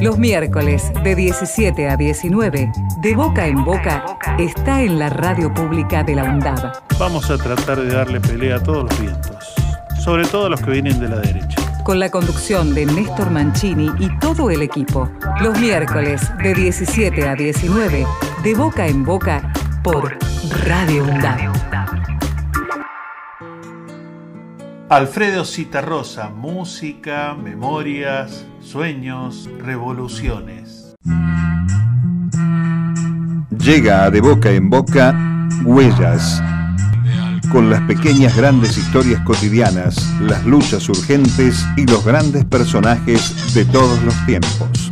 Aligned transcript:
Los 0.00 0.18
miércoles 0.18 0.92
de 1.04 1.14
17 1.14 1.88
a 1.88 1.96
19, 1.96 2.72
de 3.02 3.14
boca 3.14 3.46
en 3.46 3.64
boca, 3.64 4.18
está 4.38 4.82
en 4.82 4.98
la 4.98 5.08
radio 5.08 5.52
pública 5.52 6.02
de 6.02 6.16
la 6.16 6.24
UNDAB. 6.24 6.72
Vamos 6.98 7.30
a 7.30 7.38
tratar 7.38 7.80
de 7.80 7.94
darle 7.94 8.20
pelea 8.20 8.56
a 8.56 8.62
todos 8.62 8.84
los 8.84 9.00
vientos, 9.00 9.54
sobre 10.02 10.24
todo 10.26 10.46
a 10.46 10.50
los 10.50 10.60
que 10.60 10.70
vienen 10.72 10.98
de 11.00 11.08
la 11.08 11.16
derecha. 11.16 11.56
Con 11.84 11.98
la 11.98 12.10
conducción 12.10 12.74
de 12.74 12.86
Néstor 12.86 13.30
Mancini 13.30 13.90
y 13.98 14.18
todo 14.18 14.50
el 14.50 14.62
equipo. 14.62 15.08
Los 15.40 15.58
miércoles 15.58 16.20
de 16.42 16.54
17 16.54 17.28
a 17.28 17.34
19, 17.34 18.06
de 18.42 18.54
boca 18.54 18.86
en 18.86 19.04
boca, 19.04 19.52
por 19.82 20.16
Radio 20.66 21.04
UNDAB. 21.04 21.71
Alfredo 24.92 25.46
Citarrosa, 25.46 26.28
música, 26.28 27.34
memorias, 27.34 28.44
sueños, 28.60 29.48
revoluciones. 29.58 30.94
Llega 33.58 34.10
De 34.10 34.20
Boca 34.20 34.50
en 34.50 34.68
Boca 34.68 35.16
Huellas, 35.64 36.42
con 37.50 37.70
las 37.70 37.80
pequeñas 37.86 38.36
grandes 38.36 38.76
historias 38.76 39.22
cotidianas, 39.22 39.96
las 40.20 40.44
luchas 40.44 40.86
urgentes 40.90 41.64
y 41.78 41.86
los 41.86 42.04
grandes 42.04 42.44
personajes 42.44 43.54
de 43.54 43.64
todos 43.64 44.02
los 44.02 44.26
tiempos. 44.26 44.91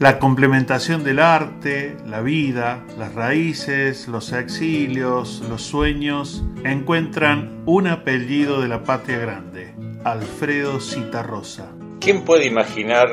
La 0.00 0.18
complementación 0.18 1.04
del 1.04 1.18
arte, 1.18 1.94
la 2.06 2.22
vida, 2.22 2.82
las 2.96 3.14
raíces, 3.14 4.08
los 4.08 4.32
exilios, 4.32 5.42
los 5.46 5.60
sueños, 5.60 6.42
encuentran 6.64 7.62
un 7.66 7.86
apellido 7.86 8.62
de 8.62 8.68
la 8.68 8.82
patria 8.82 9.18
grande, 9.18 9.74
Alfredo 10.02 10.80
Citarrosa. 10.80 11.70
¿Quién 12.00 12.24
puede 12.24 12.46
imaginar 12.46 13.08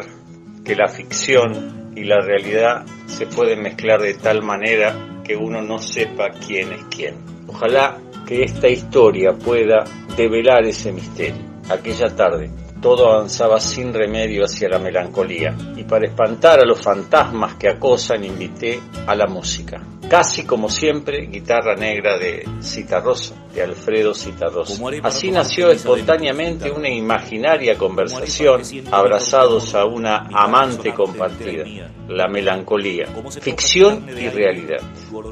que 0.64 0.78
la 0.78 0.88
ficción 0.88 1.92
y 1.94 2.06
la 2.06 2.22
realidad 2.22 2.86
se 3.08 3.28
pueden 3.28 3.64
mezclar 3.64 4.00
de 4.02 4.14
tal 4.14 4.42
manera 4.42 4.96
que 5.26 5.36
uno 5.36 5.62
no 5.62 5.80
sepa 5.80 6.30
quién 6.30 6.72
es 6.72 6.86
quién? 6.90 7.16
Ojalá 7.48 7.98
que 8.26 8.44
esta 8.44 8.70
historia 8.70 9.34
pueda 9.34 9.84
develar 10.16 10.64
ese 10.64 10.94
misterio. 10.94 11.44
Aquella 11.70 12.16
tarde, 12.16 12.50
todo 12.82 13.12
avanzaba 13.12 13.60
sin 13.60 13.94
remedio 13.94 14.46
hacia 14.46 14.70
la 14.70 14.80
melancolía, 14.80 15.56
y 15.76 15.84
para 15.84 16.08
espantar 16.08 16.60
a 16.60 16.66
los 16.66 16.82
fantasmas 16.82 17.56
que 17.56 17.70
acosan 17.70 18.24
invité 18.24 18.80
a 19.06 19.16
la 19.16 19.28
música. 19.28 19.82
Casi 20.10 20.46
como 20.46 20.70
siempre, 20.70 21.28
guitarra 21.28 21.76
negra 21.76 22.18
de 22.18 22.48
Citarrosa, 22.62 23.36
de 23.54 23.62
Alfredo 23.62 24.14
Citarrosa. 24.14 24.82
Así 25.04 25.32
nació 25.32 25.70
espontáneamente 25.70 26.72
una 26.72 26.88
imaginaria 26.88 27.78
conversación, 27.78 28.62
abrazados 28.90 29.76
a 29.76 29.86
una 29.86 30.30
amante 30.32 30.94
compartida, 30.94 31.66
la 32.08 32.30
melancolía, 32.30 33.08
ficción 33.42 34.08
y 34.10 34.30
realidad, 34.30 34.80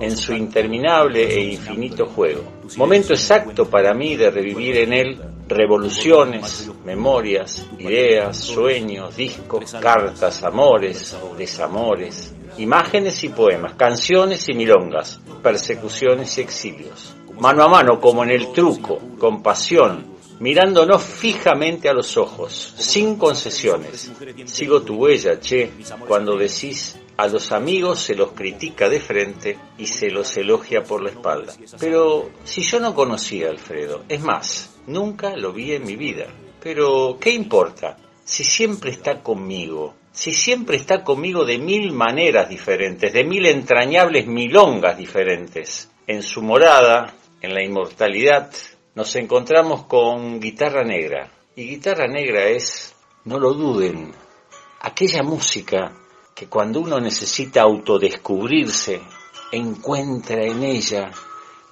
en 0.01 0.17
su 0.17 0.33
interminable 0.33 1.23
e 1.23 1.53
infinito 1.53 2.07
juego. 2.07 2.43
Momento 2.75 3.13
exacto 3.13 3.69
para 3.69 3.93
mí 3.93 4.17
de 4.17 4.29
revivir 4.29 4.77
en 4.77 4.91
él 4.91 5.21
revoluciones, 5.47 6.71
memorias, 6.83 7.65
ideas, 7.77 8.37
sueños, 8.37 9.15
discos, 9.15 9.75
cartas, 9.79 10.43
amores, 10.43 11.15
desamores, 11.37 12.33
imágenes 12.57 13.23
y 13.23 13.29
poemas, 13.29 13.73
canciones 13.75 14.47
y 14.49 14.53
milongas, 14.53 15.19
persecuciones 15.43 16.37
y 16.37 16.41
exilios. 16.41 17.15
Mano 17.39 17.63
a 17.63 17.67
mano, 17.67 17.99
como 17.99 18.23
en 18.23 18.31
el 18.31 18.51
truco, 18.53 18.99
con 19.19 19.43
pasión, 19.43 20.14
mirándonos 20.39 21.03
fijamente 21.03 21.89
a 21.89 21.93
los 21.93 22.17
ojos, 22.17 22.73
sin 22.77 23.17
concesiones. 23.17 24.11
Sigo 24.45 24.81
tu 24.81 24.95
huella, 24.95 25.39
che, 25.39 25.71
cuando 26.07 26.37
decís 26.37 26.99
a 27.17 27.27
los 27.27 27.51
amigos 27.51 27.99
se 28.01 28.15
los 28.15 28.33
critica 28.33 28.89
de 28.89 28.99
frente 28.99 29.57
y 29.77 29.87
se 29.87 30.09
los 30.09 30.35
elogia 30.37 30.83
por 30.83 31.01
la 31.01 31.11
espalda. 31.11 31.53
Pero 31.79 32.29
si 32.43 32.61
yo 32.61 32.79
no 32.79 32.93
conocía 32.93 33.47
a 33.47 33.51
Alfredo, 33.51 34.03
es 34.09 34.21
más, 34.21 34.75
nunca 34.87 35.35
lo 35.35 35.53
vi 35.53 35.73
en 35.73 35.85
mi 35.85 35.95
vida. 35.95 36.27
Pero, 36.61 37.17
¿qué 37.19 37.29
importa? 37.29 37.97
Si 38.23 38.43
siempre 38.43 38.91
está 38.91 39.21
conmigo, 39.21 39.93
si 40.11 40.33
siempre 40.33 40.77
está 40.77 41.03
conmigo 41.03 41.45
de 41.45 41.57
mil 41.57 41.91
maneras 41.91 42.49
diferentes, 42.49 43.13
de 43.13 43.23
mil 43.23 43.45
entrañables 43.45 44.25
milongas 44.27 44.97
diferentes. 44.97 45.89
En 46.07 46.23
su 46.23 46.41
morada, 46.41 47.13
en 47.41 47.53
la 47.53 47.63
inmortalidad, 47.63 48.51
nos 48.95 49.13
encontramos 49.17 49.83
con 49.83 50.39
guitarra 50.39 50.83
negra. 50.83 51.29
Y 51.55 51.67
guitarra 51.67 52.07
negra 52.07 52.45
es, 52.45 52.95
no 53.25 53.39
lo 53.39 53.53
duden, 53.53 54.13
aquella 54.81 55.21
música 55.21 55.93
que 56.33 56.47
cuando 56.47 56.79
uno 56.79 56.99
necesita 56.99 57.61
autodescubrirse, 57.61 59.01
encuentra 59.51 60.43
en 60.43 60.63
ella 60.63 61.11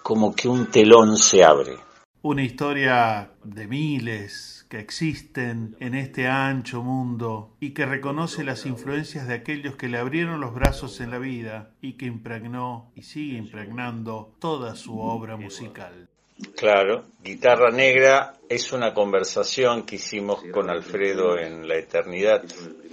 como 0.02 0.36
que 0.36 0.48
un 0.48 0.70
telón 0.70 1.18
se 1.18 1.44
abre. 1.44 1.78
Una 2.22 2.44
historia 2.44 3.32
de 3.44 3.68
miles 3.68 4.66
que 4.70 4.80
existen 4.80 5.76
en 5.80 5.96
este 5.96 6.28
ancho 6.28 6.82
mundo 6.82 7.56
y 7.60 7.72
que 7.72 7.86
reconoce 7.86 8.46
las 8.46 8.66
influencias 8.66 9.28
de 9.28 9.34
aquellos 9.34 9.76
que 9.76 9.90
le 9.90 9.98
abrieron 9.98 10.40
los 10.40 10.54
brazos 10.54 11.02
en 11.02 11.12
la 11.12 11.20
vida 11.20 11.76
y 11.82 11.94
que 11.94 12.06
impregnó 12.06 12.92
y 12.96 13.04
sigue 13.04 13.38
impregnando 13.38 14.36
toda 14.40 14.76
su 14.76 15.00
obra 15.00 15.36
musical. 15.36 16.10
Claro, 16.56 17.04
Guitarra 17.24 17.72
Negra 17.72 18.34
es 18.50 18.72
una 18.74 18.94
conversación 18.94 19.84
que 19.84 19.96
hicimos 19.96 20.44
con 20.52 20.70
Alfredo 20.70 21.38
en 21.38 21.68
la 21.68 21.78
eternidad 21.78 22.44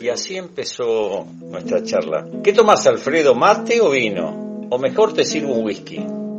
y 0.00 0.08
así 0.08 0.36
empezó 0.36 1.26
nuestra 1.40 1.82
charla. 1.82 2.26
¿Qué 2.42 2.52
tomas 2.52 2.86
Alfredo, 2.86 3.34
mate 3.34 3.80
o 3.80 3.90
vino? 3.90 4.68
O 4.70 4.78
mejor 4.78 5.12
te 5.12 5.24
sirvo 5.24 5.54
un 5.54 5.64
whisky. 5.64 5.96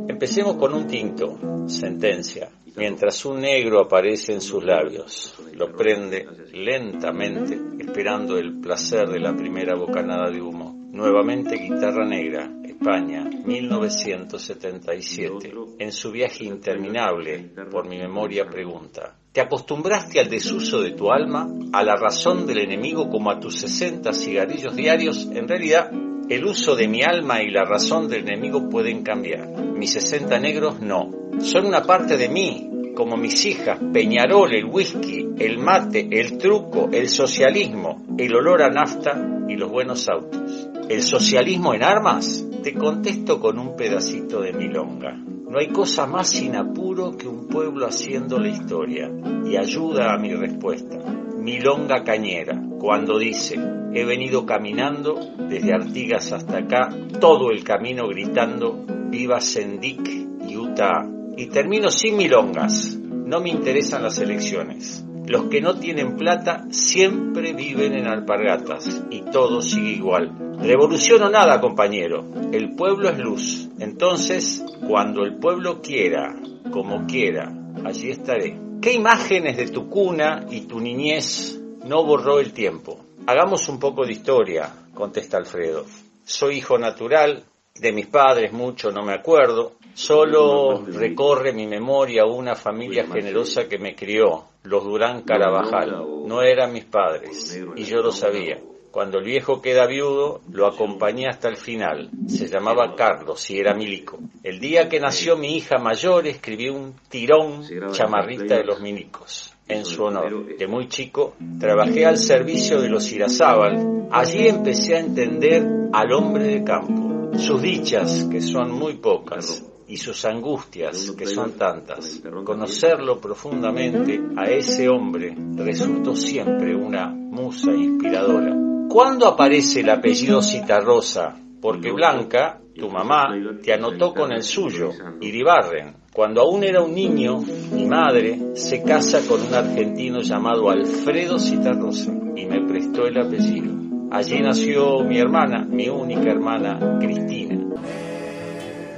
Empecemos 0.08 0.56
con 0.56 0.74
un 0.74 0.86
tinto, 0.86 1.38
sentencia, 1.68 2.48
mientras 2.76 3.24
un 3.24 3.40
negro 3.40 3.80
aparece 3.80 4.32
en 4.32 4.40
sus 4.40 4.64
labios. 4.64 5.34
Lo 5.54 5.72
prende 5.72 6.26
lentamente, 6.52 7.58
esperando 7.78 8.36
el 8.38 8.60
placer 8.60 9.08
de 9.08 9.20
la 9.20 9.34
primera 9.34 9.74
bocanada 9.76 10.30
de 10.30 10.40
humo. 10.40 10.61
Nuevamente 11.02 11.56
guitarra 11.56 12.06
negra, 12.06 12.48
España, 12.64 13.28
1977. 13.44 15.52
En 15.80 15.90
su 15.90 16.12
viaje 16.12 16.44
interminable, 16.44 17.50
por 17.72 17.88
mi 17.88 17.98
memoria 17.98 18.44
pregunta, 18.44 19.16
¿te 19.32 19.40
acostumbraste 19.40 20.20
al 20.20 20.30
desuso 20.30 20.80
de 20.80 20.92
tu 20.92 21.10
alma, 21.10 21.48
a 21.72 21.82
la 21.82 21.96
razón 21.96 22.46
del 22.46 22.58
enemigo 22.58 23.10
como 23.10 23.32
a 23.32 23.40
tus 23.40 23.58
60 23.58 24.12
cigarrillos 24.12 24.76
diarios? 24.76 25.28
En 25.32 25.48
realidad, 25.48 25.90
el 26.28 26.44
uso 26.44 26.76
de 26.76 26.86
mi 26.86 27.02
alma 27.02 27.42
y 27.42 27.50
la 27.50 27.64
razón 27.64 28.06
del 28.06 28.20
enemigo 28.20 28.68
pueden 28.68 29.02
cambiar. 29.02 29.48
Mis 29.48 29.94
60 29.94 30.38
negros 30.38 30.80
no. 30.80 31.10
Son 31.40 31.66
una 31.66 31.82
parte 31.82 32.16
de 32.16 32.28
mí, 32.28 32.92
como 32.94 33.16
mis 33.16 33.44
hijas, 33.44 33.80
Peñarol, 33.92 34.54
el 34.54 34.66
whisky, 34.66 35.30
el 35.36 35.58
mate, 35.58 36.08
el 36.12 36.38
truco, 36.38 36.90
el 36.92 37.08
socialismo, 37.08 38.06
el 38.16 38.32
olor 38.36 38.62
a 38.62 38.68
nafta 38.68 39.20
y 39.48 39.56
los 39.56 39.68
buenos 39.68 40.08
autos. 40.08 40.68
¿El 40.92 41.00
socialismo 41.00 41.72
en 41.72 41.84
armas? 41.84 42.46
Te 42.62 42.74
contesto 42.74 43.40
con 43.40 43.58
un 43.58 43.76
pedacito 43.76 44.42
de 44.42 44.52
milonga. 44.52 45.16
No 45.16 45.58
hay 45.58 45.68
cosa 45.68 46.06
más 46.06 46.28
sin 46.28 46.54
apuro 46.54 47.16
que 47.16 47.26
un 47.26 47.48
pueblo 47.48 47.86
haciendo 47.86 48.38
la 48.38 48.50
historia 48.50 49.10
y 49.42 49.56
ayuda 49.56 50.12
a 50.12 50.18
mi 50.18 50.34
respuesta. 50.34 50.98
Milonga 51.38 52.04
Cañera, 52.04 52.60
cuando 52.78 53.18
dice, 53.18 53.58
he 53.94 54.04
venido 54.04 54.44
caminando 54.44 55.18
desde 55.48 55.72
Artigas 55.72 56.30
hasta 56.30 56.58
acá, 56.58 56.94
todo 57.18 57.50
el 57.52 57.64
camino 57.64 58.06
gritando, 58.08 58.84
viva 59.08 59.40
Sendik 59.40 60.06
y 60.46 60.58
Utah. 60.58 61.08
Y 61.38 61.46
termino 61.46 61.88
sin 61.88 62.18
milongas, 62.18 62.98
no 62.98 63.40
me 63.40 63.48
interesan 63.48 64.02
las 64.02 64.18
elecciones. 64.18 65.06
Los 65.26 65.44
que 65.44 65.62
no 65.62 65.76
tienen 65.76 66.16
plata 66.16 66.66
siempre 66.70 67.54
viven 67.54 67.94
en 67.94 68.08
alpargatas 68.08 69.04
y 69.08 69.22
todo 69.22 69.62
sigue 69.62 69.92
igual. 69.92 70.51
Revolución 70.62 71.22
o 71.22 71.28
nada, 71.28 71.60
compañero. 71.60 72.24
El 72.52 72.76
pueblo 72.76 73.08
es 73.08 73.18
luz. 73.18 73.68
Entonces, 73.80 74.64
cuando 74.86 75.24
el 75.24 75.36
pueblo 75.38 75.82
quiera, 75.82 76.36
como 76.70 77.04
quiera, 77.06 77.52
allí 77.84 78.10
estaré. 78.10 78.56
¿Qué 78.80 78.92
imágenes 78.92 79.56
de 79.56 79.68
tu 79.68 79.88
cuna 79.88 80.46
y 80.48 80.62
tu 80.62 80.78
niñez 80.78 81.60
no 81.84 82.04
borró 82.04 82.38
el 82.38 82.52
tiempo? 82.52 83.00
Hagamos 83.26 83.68
un 83.68 83.80
poco 83.80 84.06
de 84.06 84.12
historia, 84.12 84.72
contesta 84.94 85.36
Alfredo. 85.36 85.84
Soy 86.24 86.58
hijo 86.58 86.78
natural, 86.78 87.42
de 87.74 87.92
mis 87.92 88.06
padres 88.06 88.52
mucho 88.52 88.92
no 88.92 89.02
me 89.02 89.14
acuerdo, 89.14 89.72
solo 89.94 90.84
recorre 90.86 91.52
mi 91.52 91.66
memoria 91.66 92.24
una 92.24 92.54
familia 92.54 93.06
generosa 93.06 93.68
que 93.68 93.78
me 93.78 93.96
crió, 93.96 94.44
los 94.62 94.84
Durán 94.84 95.22
Carabajal. 95.22 96.04
No 96.26 96.42
eran 96.42 96.72
mis 96.72 96.84
padres, 96.84 97.60
y 97.74 97.84
yo 97.84 98.00
lo 98.00 98.12
sabía. 98.12 98.60
Cuando 98.92 99.20
el 99.20 99.24
viejo 99.24 99.62
queda 99.62 99.86
viudo, 99.86 100.42
lo 100.52 100.66
acompañé 100.66 101.26
hasta 101.26 101.48
el 101.48 101.56
final. 101.56 102.10
Se 102.26 102.46
llamaba 102.46 102.94
Carlos 102.94 103.48
y 103.50 103.58
era 103.58 103.72
milico. 103.74 104.18
El 104.42 104.60
día 104.60 104.90
que 104.90 105.00
nació 105.00 105.38
mi 105.38 105.56
hija 105.56 105.78
mayor, 105.78 106.26
escribí 106.26 106.68
un 106.68 106.94
tirón 107.08 107.64
chamarrista 107.90 108.56
de 108.56 108.64
los 108.64 108.80
milicos 108.80 109.54
en 109.66 109.86
su 109.86 110.04
honor. 110.04 110.58
De 110.58 110.66
muy 110.66 110.88
chico, 110.88 111.34
trabajé 111.58 112.04
al 112.04 112.18
servicio 112.18 112.82
de 112.82 112.90
los 112.90 113.10
Irazábal. 113.10 114.08
Allí 114.10 114.46
empecé 114.46 114.96
a 114.96 115.00
entender 115.00 115.66
al 115.90 116.12
hombre 116.12 116.44
de 116.44 116.62
campo, 116.62 117.30
sus 117.38 117.62
dichas, 117.62 118.28
que 118.30 118.42
son 118.42 118.72
muy 118.72 118.96
pocas, 118.96 119.64
y 119.88 119.96
sus 119.96 120.22
angustias, 120.26 121.12
que 121.16 121.26
son 121.26 121.52
tantas. 121.52 122.20
Conocerlo 122.44 123.18
profundamente 123.18 124.20
a 124.36 124.50
ese 124.50 124.88
hombre 124.90 125.34
resultó 125.56 126.14
siempre 126.14 126.74
una 126.76 127.08
musa 127.08 127.72
inspiradora. 127.72 128.61
¿Cuándo 128.92 129.26
aparece 129.26 129.80
el 129.80 129.88
apellido 129.88 130.42
Citarrosa? 130.42 131.34
Porque 131.62 131.90
Blanca, 131.90 132.60
tu 132.78 132.90
mamá, 132.90 133.34
te 133.62 133.72
anotó 133.72 134.12
con 134.12 134.32
el 134.32 134.42
suyo, 134.42 134.90
Iribarren. 135.18 135.96
Cuando 136.12 136.42
aún 136.42 136.62
era 136.62 136.82
un 136.82 136.94
niño, 136.94 137.38
mi 137.72 137.86
madre 137.86 138.54
se 138.54 138.82
casa 138.82 139.26
con 139.26 139.40
un 139.40 139.54
argentino 139.54 140.20
llamado 140.20 140.68
Alfredo 140.68 141.38
Citarrosa 141.38 142.12
y 142.36 142.44
me 142.44 142.60
prestó 142.66 143.06
el 143.06 143.18
apellido. 143.18 143.72
Allí 144.10 144.38
nació 144.42 145.02
mi 145.04 145.18
hermana, 145.18 145.64
mi 145.64 145.88
única 145.88 146.30
hermana, 146.30 146.98
Cristina. 147.00 147.64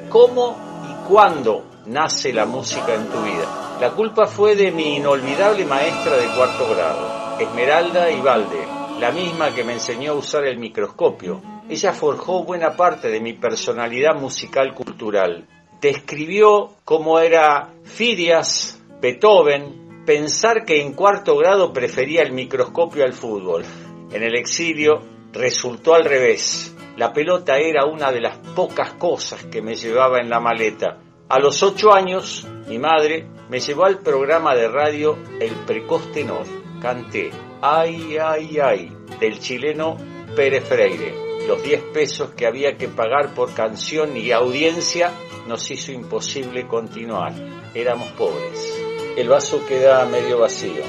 ¿Cómo 0.09 0.57
y 0.91 1.09
cuándo 1.09 1.67
nace 1.87 2.33
la 2.33 2.47
música 2.47 2.95
en 2.97 3.07
tu 3.07 3.23
vida? 3.23 3.79
La 3.81 3.91
culpa 3.93 4.27
fue 4.27 4.57
de 4.57 4.73
mi 4.73 4.97
inolvidable 4.97 5.65
maestra 5.65 6.17
de 6.17 6.27
cuarto 6.35 6.69
grado, 6.75 7.39
Esmeralda 7.39 8.11
Ibalde, 8.11 8.84
la 9.01 9.11
misma 9.11 9.53
que 9.55 9.65
me 9.65 9.73
enseñó 9.73 10.13
a 10.13 10.17
usar 10.17 10.47
el 10.47 10.59
microscopio. 10.59 11.43
Ella 11.69 11.93
forjó 11.93 12.45
buena 12.45 12.77
parte 12.77 13.09
de 13.09 13.21
mi 13.21 13.33
personalidad 13.33 14.15
musical 14.15 14.75
cultural. 14.75 15.47
Describió 15.81 16.77
cómo 16.85 17.19
era 17.19 17.75
Fidias, 17.83 18.81
Beethoven, 19.01 20.05
pensar 20.07 20.65
que 20.65 20.81
en 20.81 20.93
cuarto 20.93 21.37
grado 21.37 21.73
prefería 21.73 22.23
el 22.23 22.33
microscopio 22.33 23.05
al 23.05 23.13
fútbol. 23.13 23.65
En 24.13 24.23
el 24.23 24.37
exilio 24.37 25.03
resultó 25.33 25.95
al 25.95 26.05
revés. 26.05 26.75
La 26.97 27.13
pelota 27.13 27.59
era 27.59 27.87
una 27.87 28.13
de 28.13 28.21
las 28.21 28.39
pocas 28.55 28.93
cosas 28.93 29.45
que 29.47 29.61
me 29.61 29.75
llevaba 29.75 30.21
en 30.21 30.31
la 30.31 30.39
maleta. 30.39 30.99
A 31.29 31.39
los 31.41 31.63
ocho 31.63 31.93
años, 31.93 32.47
mi 32.69 32.79
madre 32.79 33.27
me 33.51 33.59
llevó 33.59 33.87
al 33.87 33.99
programa 33.99 34.55
de 34.55 34.69
radio 34.69 35.19
El 35.41 35.53
Precoz 35.67 36.13
Tenor. 36.13 36.47
Canté 36.81 37.31
Ay, 37.67 38.19
ay, 38.19 38.59
ay, 38.63 38.93
del 39.19 39.41
chileno 39.41 39.97
Pérez 40.37 40.69
Freire. 40.69 41.15
Los 41.49 41.63
10 41.63 41.83
pesos 41.95 42.29
que 42.37 42.47
había 42.47 42.77
que 42.77 42.89
pagar 42.89 43.33
por 43.33 43.55
canción 43.55 44.15
y 44.19 44.33
audiencia 44.33 45.11
nos 45.49 45.71
hizo 45.71 45.91
imposible 45.91 46.67
continuar. 46.67 47.33
Éramos 47.73 48.11
pobres. 48.19 48.71
El 49.17 49.31
vaso 49.31 49.65
queda 49.67 50.05
medio 50.05 50.41
vacío 50.41 50.83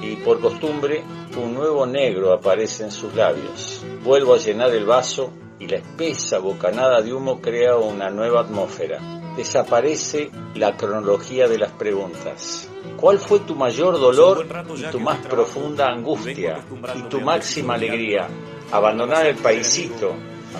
y 0.00 0.16
por 0.16 0.40
costumbre 0.40 1.04
un 1.36 1.52
nuevo 1.52 1.84
negro 1.84 2.32
aparece 2.32 2.84
en 2.84 2.92
sus 2.92 3.14
labios. 3.14 3.84
Vuelvo 4.02 4.32
a 4.32 4.38
llenar 4.38 4.74
el 4.74 4.86
vaso 4.86 5.34
y 5.58 5.66
la 5.66 5.76
espesa 5.76 6.38
bocanada 6.38 7.02
de 7.02 7.12
humo 7.12 7.42
crea 7.42 7.76
una 7.76 8.08
nueva 8.08 8.40
atmósfera. 8.40 9.00
Desaparece 9.36 10.30
la 10.54 10.78
cronología 10.78 11.46
de 11.46 11.58
las 11.58 11.72
preguntas. 11.72 12.71
¿Cuál 12.96 13.18
fue 13.18 13.40
tu 13.40 13.54
mayor 13.54 13.98
dolor 13.98 14.46
y 14.76 14.82
tu 14.90 15.00
más 15.00 15.18
profunda 15.26 15.88
angustia 15.88 16.64
y 16.94 17.02
tu 17.02 17.20
máxima 17.20 17.74
alegría? 17.74 18.28
Abandonar 18.70 19.26
el 19.26 19.36
paisito 19.36 20.14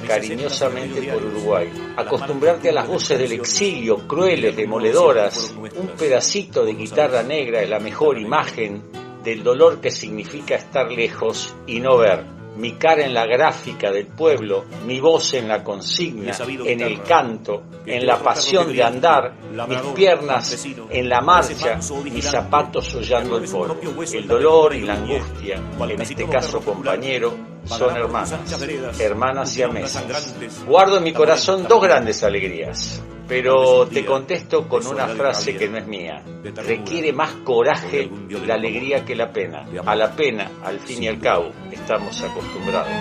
cariñosamente 0.06 1.02
por 1.12 1.24
Uruguay, 1.24 1.70
acostumbrarte 1.96 2.70
a 2.70 2.72
las 2.72 2.88
voces 2.88 3.18
del 3.18 3.32
exilio, 3.32 4.06
crueles, 4.08 4.56
demoledoras. 4.56 5.54
Un 5.56 5.88
pedacito 5.98 6.64
de 6.64 6.74
guitarra 6.74 7.22
negra 7.22 7.62
es 7.62 7.68
la 7.68 7.78
mejor 7.78 8.18
imagen 8.18 8.82
del 9.22 9.42
dolor 9.42 9.80
que 9.80 9.90
significa 9.90 10.56
estar 10.56 10.90
lejos 10.90 11.54
y 11.66 11.78
no 11.78 11.96
ver 11.96 12.41
mi 12.56 12.72
cara 12.72 13.04
en 13.04 13.14
la 13.14 13.26
gráfica 13.26 13.90
del 13.90 14.06
pueblo, 14.06 14.64
mi 14.86 15.00
voz 15.00 15.34
en 15.34 15.48
la 15.48 15.62
consigna, 15.64 16.32
en 16.66 16.80
el 16.80 17.02
canto, 17.02 17.62
en 17.86 18.06
la 18.06 18.18
pasión 18.18 18.72
de 18.72 18.82
andar, 18.82 19.32
mis 19.68 19.78
piernas 19.94 20.66
en 20.90 21.08
la 21.08 21.20
marcha, 21.20 21.78
mis 22.04 22.24
zapatos 22.24 22.94
hollando 22.94 23.38
el 23.38 23.48
polvo. 23.48 23.76
El 24.12 24.26
dolor 24.26 24.74
y 24.74 24.82
la 24.82 24.94
angustia, 24.94 25.60
en 25.80 26.00
este 26.00 26.26
caso 26.26 26.60
compañero, 26.60 27.51
son 27.66 27.96
hermanas, 27.96 29.00
hermanas 29.00 29.56
y 29.56 29.62
amesas. 29.62 30.04
Guardo 30.66 30.98
en 30.98 31.04
mi 31.04 31.12
corazón 31.12 31.66
dos 31.68 31.82
grandes 31.82 32.22
alegrías 32.22 33.02
pero 33.32 33.86
te 33.86 34.04
contesto 34.04 34.68
con 34.68 34.86
una 34.86 35.08
frase 35.08 35.56
que 35.56 35.66
no 35.66 35.78
es 35.78 35.86
mía. 35.86 36.22
Requiere 36.66 37.14
más 37.14 37.32
coraje 37.44 38.10
la 38.46 38.54
alegría 38.54 39.06
que 39.06 39.16
la 39.16 39.32
pena. 39.32 39.64
A 39.86 39.96
la 39.96 40.14
pena, 40.14 40.50
al 40.62 40.78
fin 40.80 41.04
y 41.04 41.08
al 41.08 41.18
cabo, 41.18 41.50
estamos 41.70 42.20
acostumbrados. 42.22 42.92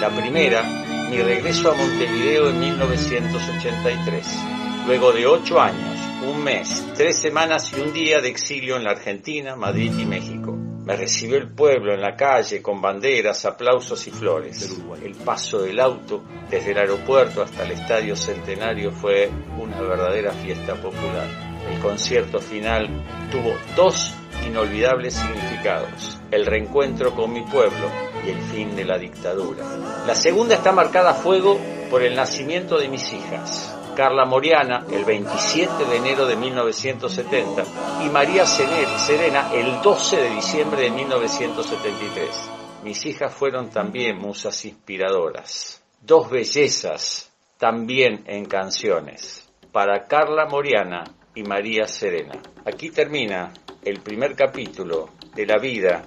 La 0.00 0.08
primera, 0.08 0.62
mi 1.10 1.18
regreso 1.18 1.70
a 1.70 1.74
Montevideo 1.74 2.48
en 2.48 2.60
1983. 2.60 4.38
Luego 4.86 5.12
de 5.12 5.26
ocho 5.26 5.60
años, 5.60 5.98
un 6.26 6.42
mes, 6.42 6.86
tres 6.96 7.20
semanas 7.20 7.70
y 7.76 7.80
un 7.82 7.92
día 7.92 8.22
de 8.22 8.28
exilio 8.28 8.76
en 8.76 8.84
la 8.84 8.92
Argentina, 8.92 9.54
Madrid 9.54 9.92
y 9.98 10.06
México. 10.06 10.63
Me 10.84 10.96
recibió 10.96 11.38
el 11.38 11.48
pueblo 11.48 11.94
en 11.94 12.02
la 12.02 12.14
calle 12.14 12.60
con 12.60 12.82
banderas, 12.82 13.46
aplausos 13.46 14.06
y 14.06 14.10
flores. 14.10 14.70
El 15.02 15.14
paso 15.14 15.62
del 15.62 15.80
auto 15.80 16.22
desde 16.50 16.72
el 16.72 16.78
aeropuerto 16.78 17.42
hasta 17.42 17.64
el 17.64 17.70
Estadio 17.70 18.14
Centenario 18.14 18.92
fue 18.92 19.30
una 19.58 19.80
verdadera 19.80 20.32
fiesta 20.32 20.74
popular. 20.74 21.26
El 21.72 21.80
concierto 21.80 22.38
final 22.38 22.86
tuvo 23.30 23.54
dos 23.74 24.14
inolvidables 24.46 25.14
significados. 25.14 26.20
El 26.30 26.44
reencuentro 26.44 27.14
con 27.14 27.32
mi 27.32 27.40
pueblo 27.42 27.90
y 28.26 28.30
el 28.30 28.42
fin 28.42 28.76
de 28.76 28.84
la 28.84 28.98
dictadura. 28.98 29.64
La 30.06 30.14
segunda 30.14 30.56
está 30.56 30.72
marcada 30.72 31.12
a 31.12 31.14
fuego 31.14 31.58
por 31.88 32.02
el 32.02 32.14
nacimiento 32.14 32.76
de 32.76 32.88
mis 32.88 33.10
hijas. 33.10 33.74
Carla 33.94 34.24
Moriana 34.24 34.84
el 34.90 35.04
27 35.04 35.84
de 35.84 35.96
enero 35.96 36.26
de 36.26 36.36
1970 36.36 37.64
y 38.04 38.08
María 38.08 38.44
Serena 38.44 39.50
el 39.52 39.80
12 39.80 40.16
de 40.16 40.30
diciembre 40.30 40.82
de 40.82 40.90
1973. 40.90 42.50
Mis 42.82 43.06
hijas 43.06 43.32
fueron 43.32 43.70
también 43.70 44.18
musas 44.18 44.64
inspiradoras, 44.64 45.82
dos 46.00 46.28
bellezas 46.28 47.32
también 47.56 48.24
en 48.26 48.46
canciones, 48.46 49.48
para 49.72 50.04
Carla 50.04 50.46
Moriana 50.46 51.04
y 51.34 51.44
María 51.44 51.86
Serena. 51.86 52.34
Aquí 52.64 52.90
termina 52.90 53.52
el 53.84 54.00
primer 54.00 54.34
capítulo 54.34 55.10
de 55.34 55.46
la 55.46 55.58
vida 55.58 56.04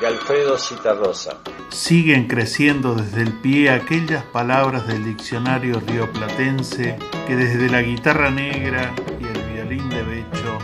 de 0.00 0.06
Alfredo 0.06 0.56
Citarrosa. 0.56 1.36
Siguen 1.68 2.26
creciendo 2.26 2.94
desde 2.94 3.22
el 3.22 3.32
pie 3.34 3.70
aquellas 3.70 4.24
palabras 4.24 4.86
del 4.86 5.04
diccionario 5.04 5.80
rioplatense 5.86 6.96
que 7.26 7.36
desde 7.36 7.68
la 7.68 7.82
guitarra 7.82 8.30
negra 8.30 8.92
y 9.20 9.24
el 9.24 9.52
violín 9.52 9.90
de 9.90 10.02
becho 10.02 10.58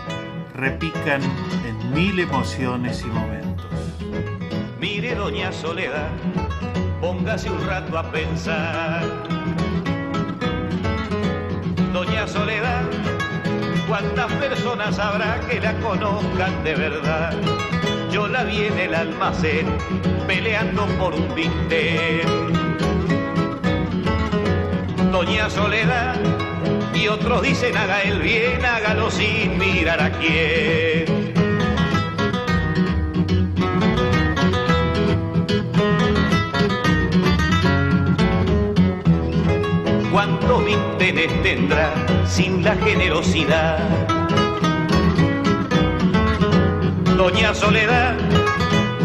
repican 0.55 1.21
en 1.23 1.93
mil 1.93 2.19
emociones 2.19 3.02
y 3.02 3.07
momentos. 3.07 3.71
Mire, 4.81 5.14
doña 5.14 5.52
Soledad, 5.52 6.11
póngase 7.00 7.50
un 7.50 7.66
rato 7.66 7.99
a 7.99 8.11
pensar. 8.11 9.05
Doña 11.93 12.26
Soledad, 12.26 12.85
¿cuántas 13.87 14.33
personas 14.35 14.99
habrá 14.99 15.40
que 15.49 15.61
la 15.61 15.78
conozcan 15.81 16.64
de 16.64 16.75
verdad? 16.75 17.35
Yo 18.16 18.26
la 18.28 18.44
vi 18.44 18.64
en 18.64 18.78
el 18.78 18.94
almacén 18.94 19.66
peleando 20.26 20.87
por 20.99 21.14
un 21.14 21.35
bistec. 21.35 22.26
Doña 25.12 25.50
Soledad 25.50 26.16
y 26.94 27.08
otros 27.08 27.42
dicen 27.42 27.76
haga 27.76 28.00
el 28.00 28.23
bien, 28.23 28.64
hágalo 28.64 29.11
sin 29.11 29.58
mirar 29.58 30.00
a 30.00 30.11
quién. 30.12 31.04
¿Cuántos 40.11 40.64
vintenes 40.64 41.42
tendrá 41.42 41.92
sin 42.25 42.64
la 42.64 42.76
generosidad? 42.76 44.16
doña 47.16 47.54
Soledad, 47.54 48.05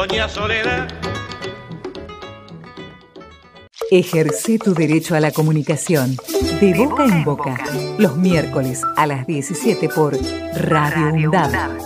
Doña 0.00 0.30
Soledad. 0.30 0.88
Ejerce 3.90 4.58
tu 4.58 4.72
derecho 4.72 5.14
a 5.14 5.20
la 5.20 5.30
comunicación 5.30 6.16
de 6.58 6.72
boca 6.72 7.04
en 7.04 7.22
boca 7.22 7.58
los 7.98 8.16
miércoles 8.16 8.80
a 8.96 9.06
las 9.06 9.26
17 9.26 9.90
por 9.90 10.16
Radio 10.54 11.12
UNDAD. 11.12 11.78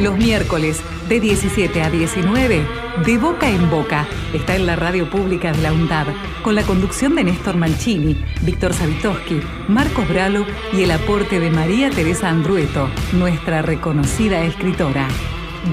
Los 0.00 0.16
miércoles 0.16 0.80
de 1.08 1.20
17 1.20 1.80
a 1.80 1.90
19 1.90 2.89
de 3.04 3.16
Boca 3.16 3.48
en 3.48 3.70
Boca 3.70 4.06
está 4.34 4.56
en 4.56 4.66
la 4.66 4.76
radio 4.76 5.08
pública 5.08 5.52
de 5.52 5.62
la 5.62 5.72
UNDAB, 5.72 6.08
con 6.42 6.54
la 6.54 6.62
conducción 6.62 7.14
de 7.14 7.24
Néstor 7.24 7.56
Mancini, 7.56 8.22
Víctor 8.42 8.74
Savitoski, 8.74 9.40
Marcos 9.68 10.08
Bralo 10.08 10.44
y 10.72 10.82
el 10.82 10.90
aporte 10.90 11.40
de 11.40 11.50
María 11.50 11.90
Teresa 11.90 12.28
Andrueto, 12.28 12.88
nuestra 13.12 13.62
reconocida 13.62 14.42
escritora. 14.42 15.08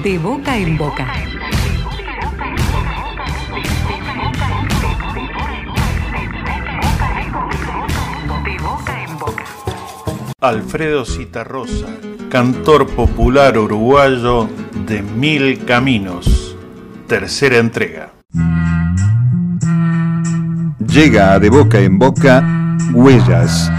De 0.02 0.18
Boca 0.18 0.56
en 0.56 0.78
Boca. 0.78 1.12
Alfredo 10.40 11.04
Citarrosa, 11.04 11.88
cantor 12.30 12.86
popular 12.86 13.58
uruguayo 13.58 14.48
de 14.86 15.02
Mil 15.02 15.64
Caminos 15.64 16.37
tercera 17.08 17.56
entrega. 17.56 18.12
Llega 20.86 21.38
De 21.38 21.48
Boca 21.48 21.80
en 21.80 21.98
Boca 21.98 22.44
Huellas, 22.92 23.72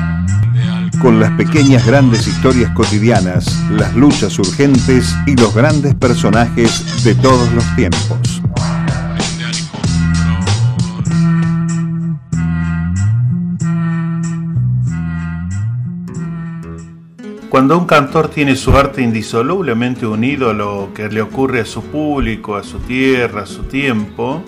con 0.99 1.19
las 1.19 1.31
pequeñas 1.33 1.85
grandes 1.85 2.27
historias 2.27 2.71
cotidianas, 2.71 3.45
las 3.69 3.95
luchas 3.95 4.37
urgentes 4.39 5.15
y 5.27 5.35
los 5.35 5.53
grandes 5.53 5.93
personajes 5.93 7.03
de 7.03 7.13
todos 7.13 7.51
los 7.53 7.75
tiempos. 7.75 8.28
Cuando 17.49 17.79
un 17.79 17.87
cantor 17.87 18.29
tiene 18.29 18.55
su 18.55 18.77
arte 18.77 19.01
indisolublemente 19.01 20.05
unido 20.05 20.51
a 20.51 20.53
lo 20.53 20.89
que 20.93 21.09
le 21.09 21.19
ocurre 21.19 21.61
a 21.61 21.65
su 21.65 21.81
público, 21.81 22.55
a 22.55 22.63
su 22.63 22.77
tierra, 22.77 23.41
a 23.41 23.45
su 23.47 23.63
tiempo, 23.63 24.43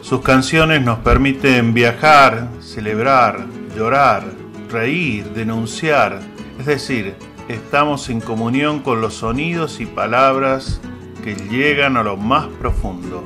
sus 0.00 0.22
canciones 0.22 0.82
nos 0.82 0.98
permiten 0.98 1.72
viajar, 1.72 2.48
celebrar, 2.60 3.46
llorar, 3.76 4.24
reír, 4.68 5.26
denunciar, 5.26 6.18
es 6.58 6.66
decir, 6.66 7.14
estamos 7.46 8.08
en 8.10 8.20
comunión 8.20 8.80
con 8.80 9.00
los 9.00 9.14
sonidos 9.14 9.78
y 9.78 9.86
palabras 9.86 10.80
que 11.22 11.36
llegan 11.36 11.96
a 11.96 12.02
lo 12.02 12.16
más 12.16 12.48
profundo. 12.58 13.22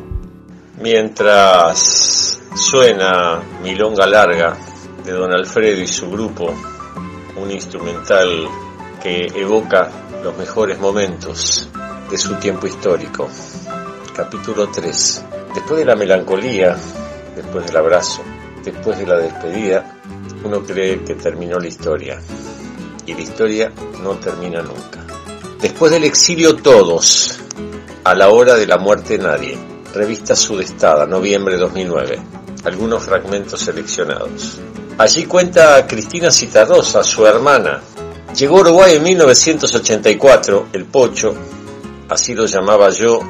Mientras 0.82 2.42
suena 2.54 3.40
Milonga 3.62 4.06
Larga 4.06 4.58
de 5.06 5.12
Don 5.12 5.32
Alfredo 5.32 5.80
y 5.80 5.86
su 5.86 6.10
grupo, 6.10 6.54
un 7.34 7.50
instrumental 7.50 8.46
que 9.06 9.26
evoca 9.36 9.88
los 10.24 10.36
mejores 10.36 10.80
momentos 10.80 11.68
de 12.10 12.18
su 12.18 12.34
tiempo 12.40 12.66
histórico. 12.66 13.28
Capítulo 14.12 14.68
3. 14.68 15.24
Después 15.54 15.78
de 15.78 15.84
la 15.84 15.94
melancolía, 15.94 16.76
después 17.36 17.66
del 17.66 17.76
abrazo, 17.76 18.22
después 18.64 18.98
de 18.98 19.06
la 19.06 19.16
despedida, 19.18 19.96
uno 20.42 20.60
cree 20.64 21.04
que 21.04 21.14
terminó 21.14 21.60
la 21.60 21.68
historia. 21.68 22.20
Y 23.06 23.14
la 23.14 23.20
historia 23.20 23.72
no 24.02 24.14
termina 24.14 24.60
nunca. 24.60 25.06
Después 25.60 25.92
del 25.92 26.02
exilio 26.02 26.56
todos, 26.56 27.38
a 28.02 28.12
la 28.12 28.30
hora 28.30 28.56
de 28.56 28.66
la 28.66 28.78
muerte 28.78 29.18
nadie. 29.18 29.56
Revista 29.94 30.34
Sudestada, 30.34 31.06
noviembre 31.06 31.56
2009. 31.58 32.18
Algunos 32.64 33.04
fragmentos 33.04 33.60
seleccionados. 33.60 34.58
Allí 34.98 35.26
cuenta 35.26 35.86
Cristina 35.86 36.32
Citarrosa, 36.32 37.04
su 37.04 37.24
hermana, 37.24 37.80
Llegó 38.36 38.58
a 38.58 38.60
Uruguay 38.60 38.96
en 38.96 39.02
1984, 39.02 40.68
el 40.74 40.84
Pocho, 40.84 41.34
así 42.10 42.34
lo 42.34 42.44
llamaba 42.44 42.90
yo, 42.90 43.20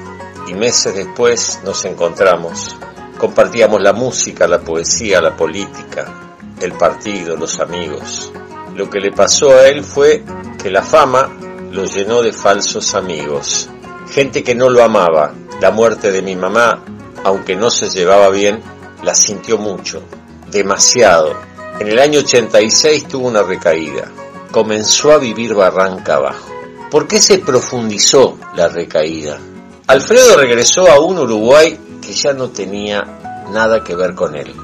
y 0.49 0.55
meses 0.55 0.97
después 0.97 1.61
nos 1.65 1.85
encontramos. 1.85 2.75
Compartíamos 3.17 3.81
la 3.81 3.93
música, 3.93 4.49
la 4.49 4.59
poesía, 4.59 5.21
la 5.21 5.37
política, 5.37 6.13
el 6.61 6.73
partido, 6.73 7.37
los 7.37 7.61
amigos. 7.61 8.33
Lo 8.75 8.91
que 8.91 8.99
le 8.99 9.13
pasó 9.13 9.51
a 9.51 9.69
él 9.69 9.85
fue 9.85 10.25
que 10.61 10.73
la 10.73 10.83
fama 10.83 11.31
lo 11.71 11.85
llenó 11.85 12.21
de 12.21 12.33
falsos 12.33 12.97
amigos, 12.97 13.69
gente 14.11 14.43
que 14.43 14.57
no 14.57 14.71
lo 14.71 14.83
amaba. 14.83 15.33
La 15.61 15.71
muerte 15.71 16.11
de 16.11 16.23
mi 16.23 16.35
mamá, 16.35 16.83
aunque 17.23 17.55
no 17.55 17.71
se 17.71 17.91
llevaba 17.91 18.29
bien, 18.31 18.61
la 19.05 19.15
sintió 19.15 19.57
mucho, 19.57 20.03
demasiado. 20.51 21.33
En 21.79 21.87
el 21.87 22.01
año 22.01 22.19
86 22.19 23.07
tuvo 23.07 23.29
una 23.29 23.45
recaída 23.45 24.11
comenzó 24.51 25.13
a 25.13 25.19
vivir 25.19 25.55
barranca 25.55 26.17
abajo. 26.17 26.51
¿Por 26.91 27.07
qué 27.07 27.21
se 27.21 27.39
profundizó 27.39 28.39
la 28.55 28.69
recaída? 28.69 29.39
Alfredo 29.87 30.37
regresó 30.37 30.91
a 30.91 31.01
un 31.01 31.19
Uruguay 31.19 31.79
que 32.01 32.13
ya 32.13 32.33
no 32.33 32.51
tenía 32.51 33.05
nada 33.53 33.83
que 33.83 33.95
ver 33.95 34.15
con 34.15 34.35
él. 34.37 34.55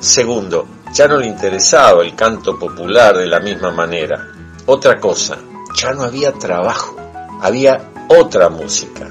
Segundo, 0.00 0.66
ya 0.92 1.08
no 1.08 1.16
le 1.16 1.26
interesaba 1.26 2.02
el 2.02 2.14
canto 2.14 2.58
popular 2.58 3.16
de 3.16 3.26
la 3.26 3.40
misma 3.40 3.70
manera. 3.70 4.32
Otra 4.66 5.00
cosa, 5.00 5.38
ya 5.76 5.92
no 5.92 6.02
había 6.02 6.32
trabajo, 6.32 6.96
había 7.40 7.90
otra 8.08 8.48
música. 8.48 9.08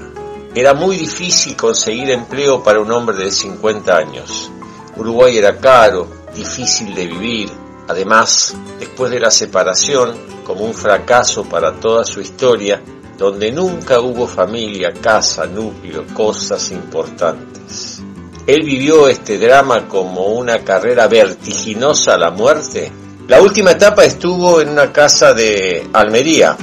Era 0.54 0.74
muy 0.74 0.96
difícil 0.96 1.56
conseguir 1.56 2.10
empleo 2.10 2.62
para 2.62 2.80
un 2.80 2.90
hombre 2.92 3.16
de 3.16 3.30
50 3.30 3.96
años. 3.96 4.50
Uruguay 4.96 5.38
era 5.38 5.58
caro, 5.58 6.06
difícil 6.34 6.94
de 6.94 7.06
vivir. 7.06 7.50
Además, 7.92 8.56
después 8.80 9.12
de 9.12 9.20
la 9.20 9.30
separación, 9.30 10.16
como 10.46 10.64
un 10.64 10.72
fracaso 10.72 11.44
para 11.44 11.74
toda 11.74 12.06
su 12.06 12.22
historia, 12.22 12.80
donde 13.18 13.52
nunca 13.52 14.00
hubo 14.00 14.26
familia, 14.26 14.94
casa, 14.94 15.44
núcleo, 15.44 16.06
cosas 16.14 16.70
importantes. 16.70 18.00
Él 18.46 18.62
vivió 18.62 19.08
este 19.08 19.36
drama 19.36 19.86
como 19.88 20.28
una 20.28 20.60
carrera 20.60 21.06
vertiginosa 21.06 22.14
a 22.14 22.18
la 22.18 22.30
muerte. 22.30 22.90
La 23.28 23.42
última 23.42 23.72
etapa 23.72 24.06
estuvo 24.06 24.62
en 24.62 24.70
una 24.70 24.90
casa 24.90 25.34
de 25.34 25.86
Almería. 25.92 26.56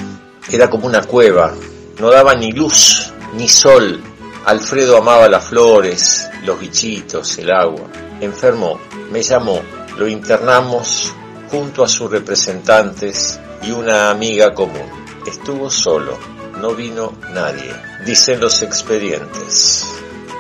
Era 0.52 0.68
como 0.68 0.88
una 0.88 1.04
cueva. 1.04 1.54
No 2.00 2.10
daba 2.10 2.34
ni 2.34 2.52
luz, 2.54 3.14
ni 3.36 3.48
sol. 3.48 4.02
Alfredo 4.46 4.98
amaba 4.98 5.30
las 5.30 5.46
flores, 5.46 6.28
los 6.44 6.60
bichitos, 6.60 7.38
el 7.38 7.52
agua. 7.52 7.86
Enfermo, 8.20 8.80
me 9.12 9.22
llamó. 9.22 9.62
Lo 10.00 10.08
internamos 10.08 11.13
junto 11.51 11.84
a 11.84 11.89
sus 11.89 12.10
representantes 12.10 13.38
y 13.62 13.72
una 13.72 14.10
amiga 14.10 14.53
común. 14.53 14.86
Estuvo 15.27 15.70
solo, 15.70 16.18
no 16.62 16.74
vino 16.74 17.15
nadie, 17.34 17.75
dicen 18.06 18.39
los 18.39 18.62
expedientes. 18.62 19.86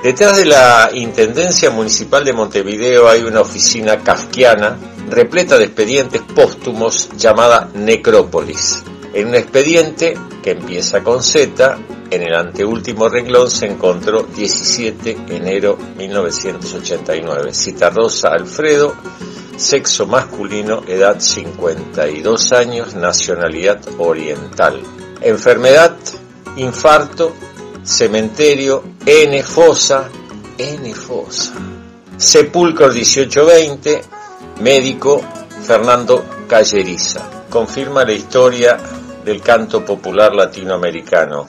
Detrás 0.01 0.37
de 0.37 0.45
la 0.45 0.91
Intendencia 0.93 1.71
Municipal 1.71 2.23
de 2.23 2.31
Montevideo 2.31 3.09
hay 3.09 3.23
una 3.23 3.41
oficina 3.41 3.97
kafkiana 3.97 4.77
repleta 5.09 5.57
de 5.57 5.65
expedientes 5.65 6.21
póstumos 6.21 7.09
llamada 7.17 7.69
Necrópolis. 7.73 8.85
En 9.13 9.27
un 9.27 9.35
expediente 9.35 10.17
empieza 10.51 11.03
con 11.03 11.23
Z, 11.23 11.77
en 12.11 12.21
el 12.23 12.33
anteúltimo 12.33 13.07
renglón 13.07 13.51
se 13.51 13.67
encontró 13.67 14.23
17 14.23 15.15
de 15.27 15.35
enero 15.37 15.77
1989. 15.97 17.53
Cita 17.53 17.89
Rosa 17.89 18.29
Alfredo, 18.29 18.95
sexo 19.57 20.07
masculino, 20.07 20.83
edad 20.87 21.19
52 21.19 22.51
años, 22.53 22.95
nacionalidad 22.95 23.79
oriental. 23.99 24.81
Enfermedad, 25.21 25.95
infarto, 26.55 27.33
cementerio, 27.83 28.83
N 29.05 29.43
fosa, 29.43 30.09
N 30.57 30.93
fosa. 30.95 31.53
Sepulcro 32.17 32.87
1820, 32.87 34.01
médico 34.61 35.21
Fernando 35.63 36.25
Calleriza. 36.47 37.29
Confirma 37.49 38.03
la 38.03 38.13
historia 38.13 38.77
del 39.29 39.41
canto 39.41 39.85
popular 39.85 40.33
latinoamericano. 40.33 41.47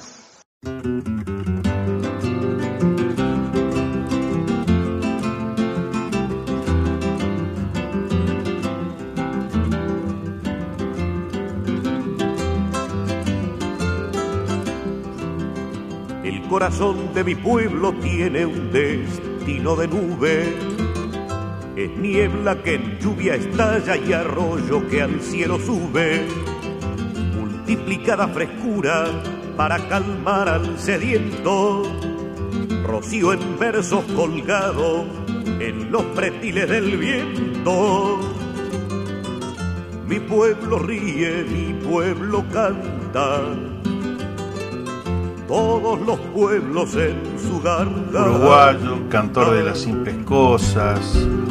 El 16.22 16.42
corazón 16.50 17.14
de 17.14 17.24
mi 17.24 17.34
pueblo 17.34 17.94
tiene 17.94 18.44
un 18.44 18.70
destino 18.70 19.74
de 19.76 19.88
nube. 19.88 20.54
Es 21.76 21.90
niebla 21.96 22.62
que 22.62 22.74
en 22.74 22.98
lluvia 22.98 23.36
estalla 23.36 23.96
y 23.96 24.12
arroyo 24.12 24.86
que 24.86 25.00
al 25.00 25.18
cielo 25.22 25.58
sube. 25.58 26.26
Multiplicada 27.70 28.26
frescura 28.26 29.06
para 29.56 29.78
calmar 29.86 30.48
al 30.48 30.76
sediento. 30.76 31.84
Rocío 32.82 33.32
en 33.32 33.58
versos 33.60 34.04
colgados 34.16 35.06
en 35.60 35.92
los 35.92 36.02
pretiles 36.06 36.68
del 36.68 36.96
viento. 36.96 38.18
Mi 40.08 40.18
pueblo 40.18 40.80
ríe, 40.80 41.44
mi 41.44 41.74
pueblo 41.74 42.44
canta 42.52 43.40
todos 45.46 46.00
los 46.00 46.18
pueblos 46.34 46.96
en 46.96 47.29
su 47.50 47.60
garganta. 47.60 48.22
Uruguayo, 48.22 49.08
cantor 49.08 49.54
de 49.56 49.64
las 49.64 49.78
simples 49.78 50.16
cosas, 50.24 51.00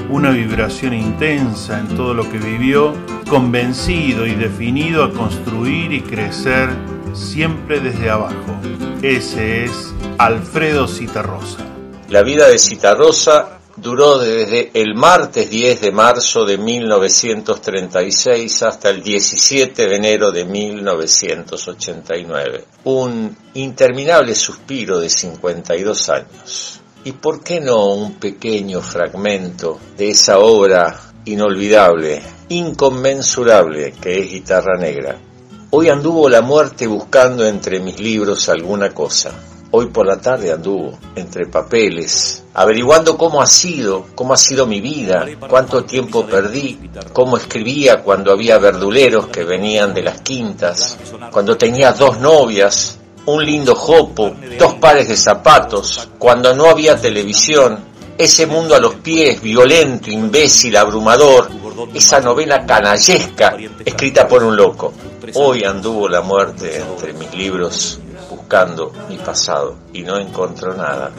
una 0.09 0.31
vibración 0.31 0.93
intensa 0.93 1.79
en 1.79 1.87
todo 1.89 2.13
lo 2.13 2.29
que 2.29 2.37
vivió, 2.37 2.93
convencido 3.29 4.25
y 4.25 4.35
definido 4.35 5.03
a 5.03 5.11
construir 5.11 5.91
y 5.91 6.01
crecer 6.01 6.69
siempre 7.13 7.79
desde 7.81 8.09
abajo. 8.09 8.55
Ese 9.01 9.65
es 9.65 9.93
Alfredo 10.17 10.87
Citarrosa. 10.87 11.65
La 12.09 12.23
vida 12.23 12.47
de 12.47 12.57
Citarrosa 12.57 13.58
duró 13.81 14.19
desde 14.19 14.69
el 14.73 14.95
martes 14.95 15.49
10 15.49 15.81
de 15.81 15.91
marzo 15.91 16.45
de 16.45 16.57
1936 16.57 18.63
hasta 18.63 18.89
el 18.89 19.01
17 19.01 19.87
de 19.87 19.95
enero 19.95 20.31
de 20.31 20.45
1989. 20.45 22.65
Un 22.83 23.37
interminable 23.53 24.35
suspiro 24.35 24.99
de 24.99 25.09
52 25.09 26.09
años. 26.09 26.81
¿Y 27.05 27.13
por 27.13 27.41
qué 27.41 27.61
no 27.61 27.93
un 27.93 28.15
pequeño 28.15 28.81
fragmento 28.81 29.79
de 29.97 30.09
esa 30.09 30.39
obra 30.39 30.99
inolvidable, 31.23 32.21
inconmensurable 32.49 33.93
que 33.93 34.19
es 34.19 34.29
Guitarra 34.29 34.77
Negra? 34.77 35.17
Hoy 35.71 35.87
anduvo 35.87 36.27
la 36.27 36.41
muerte 36.41 36.87
buscando 36.87 37.45
entre 37.45 37.79
mis 37.79 37.97
libros 37.99 38.49
alguna 38.49 38.93
cosa. 38.93 39.31
Hoy 39.71 39.85
por 39.87 40.07
la 40.07 40.19
tarde 40.19 40.51
anduvo 40.51 40.97
entre 41.15 41.45
papeles, 41.45 42.43
averiguando 42.55 43.15
cómo 43.15 43.39
ha 43.39 43.45
sido, 43.45 44.07
cómo 44.15 44.33
ha 44.33 44.37
sido 44.37 44.65
mi 44.65 44.81
vida, 44.81 45.27
cuánto 45.47 45.83
tiempo 45.83 46.25
perdí, 46.25 46.89
cómo 47.13 47.37
escribía 47.37 48.01
cuando 48.01 48.31
había 48.31 48.57
verduleros 48.57 49.27
que 49.27 49.43
venían 49.43 49.93
de 49.93 50.01
las 50.01 50.21
quintas, 50.21 50.97
cuando 51.31 51.55
tenía 51.55 51.91
dos 51.91 52.19
novias, 52.19 52.97
un 53.27 53.45
lindo 53.45 53.75
jopo, 53.75 54.31
dos 54.57 54.73
pares 54.75 55.07
de 55.07 55.15
zapatos, 55.15 56.09
cuando 56.17 56.55
no 56.55 56.65
había 56.65 56.99
televisión, 56.99 57.77
ese 58.17 58.47
mundo 58.47 58.73
a 58.73 58.79
los 58.79 58.95
pies, 58.95 59.39
violento, 59.39 60.09
imbécil, 60.09 60.77
abrumador, 60.77 61.47
esa 61.93 62.19
novela 62.19 62.65
canallesca 62.65 63.55
escrita 63.85 64.27
por 64.27 64.43
un 64.43 64.55
loco. 64.55 64.93
Hoy 65.35 65.63
anduvo 65.63 66.09
la 66.09 66.21
muerte 66.21 66.81
entre 66.81 67.13
mis 67.13 67.31
libros 67.35 67.99
buscando 68.49 68.91
mi 69.07 69.17
pasado 69.17 69.75
y 69.93 70.01
no 70.01 70.17
encontró 70.17 70.73
nada. 70.73 71.11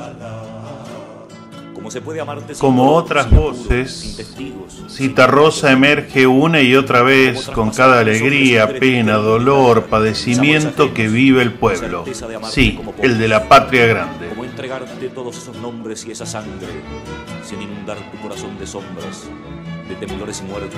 Como 2.59 2.93
otras 2.93 3.31
voces, 3.31 4.35
Citarrosa 4.89 5.71
emerge 5.71 6.27
una 6.27 6.61
y 6.61 6.75
otra 6.75 7.03
vez 7.03 7.49
con 7.49 7.71
cada 7.71 8.01
alegría, 8.01 8.69
pena, 8.69 9.15
dolor, 9.15 9.85
padecimiento 9.85 10.93
que 10.93 11.07
vive 11.07 11.43
el 11.43 11.53
pueblo. 11.53 12.05
Sí, 12.51 12.81
el 13.01 13.17
de 13.19 13.29
la 13.29 13.49
patria 13.49 13.87
grande. 13.87 14.31
Como 14.31 14.45
entregarte 14.45 15.09
todos 15.11 15.39
esos 15.39 15.57
nombres 15.57 16.05
y 16.07 16.11
esa 16.11 16.27
sangre, 16.27 16.67
sin 17.45 17.63
inundar 17.63 17.97
tu 18.11 18.19
corazón 18.19 18.59
de 18.59 18.67
sombras, 18.67 19.29
de 19.89 19.95
temblores 19.95 20.43
y 20.45 20.51
muerte, 20.51 20.77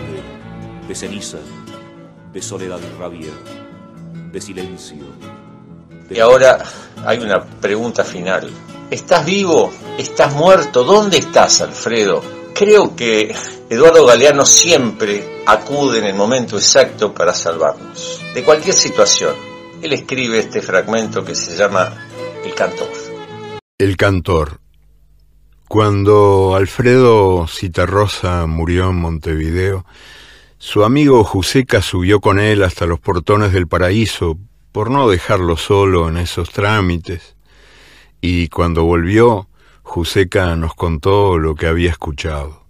de 0.87 0.95
ceniza, 0.95 1.39
de 2.31 2.43
soledad 2.43 2.79
y 2.79 3.01
rabia, 3.01 3.31
de 4.31 4.41
silencio. 4.41 5.42
Y 6.13 6.21
ahora 6.21 6.63
hay 7.07 7.19
una 7.19 7.43
pregunta 7.43 8.05
final. 8.05 8.51
¿Estás 8.91 9.25
vivo? 9.25 9.73
¿Estás 9.99 10.35
muerto? 10.35 10.85
¿Dónde 10.85 11.17
estás, 11.17 11.63
Alfredo? 11.63 12.23
Creo 12.55 12.95
que 12.95 13.35
Eduardo 13.71 14.05
Galeano 14.05 14.45
siempre 14.45 15.43
acude 15.47 16.01
en 16.01 16.05
el 16.05 16.15
momento 16.15 16.57
exacto 16.57 17.15
para 17.15 17.33
salvarnos. 17.33 18.21
De 18.35 18.45
cualquier 18.45 18.75
situación. 18.75 19.35
Él 19.81 19.95
escribe 19.95 20.39
este 20.39 20.61
fragmento 20.61 21.25
que 21.25 21.35
se 21.35 21.57
llama 21.57 21.97
El 22.45 22.55
cantor. 22.55 22.89
El 23.79 23.97
cantor. 23.97 24.61
Cuando 25.67 26.55
Alfredo 26.55 27.47
Citarrosa 27.49 28.47
murió 28.47 28.91
en 28.91 28.97
Montevideo, 28.97 29.87
su 30.59 30.85
amigo 30.85 31.25
Juseca 31.25 31.81
subió 31.81 32.21
con 32.21 32.39
él 32.39 32.63
hasta 32.63 32.85
los 32.85 33.01
portones 33.01 33.55
del 33.55 33.67
paraíso 33.67 34.37
por 34.73 34.91
no 34.91 35.09
dejarlo 35.09 35.57
solo 35.57 36.09
en 36.09 36.17
esos 36.17 36.51
trámites. 36.51 37.37
Y 38.21 38.49
cuando 38.49 38.85
volvió, 38.85 39.49
Juseca 39.83 40.57
nos 40.57 40.75
contó 40.75 41.39
lo 41.39 41.55
que 41.55 41.67
había 41.67 41.91
escuchado. 41.91 42.65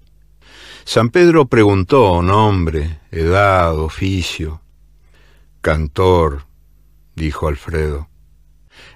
San 0.85 1.11
Pedro 1.11 1.47
preguntó 1.47 2.21
nombre, 2.23 2.99
edad, 3.13 3.79
oficio. 3.79 4.61
Cantor, 5.61 6.45
dijo 7.15 7.47
Alfredo. 7.47 8.09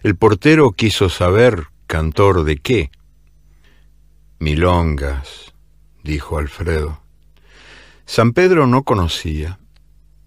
El 0.03 0.16
portero 0.16 0.73
quiso 0.73 1.09
saber 1.09 1.69
cantor 1.87 2.42
de 2.42 2.57
qué. 2.57 2.90
Milongas, 4.40 5.55
dijo 6.03 6.38
Alfredo. 6.38 7.01
San 8.05 8.33
Pedro 8.33 8.66
no 8.66 8.83
conocía. 8.83 9.61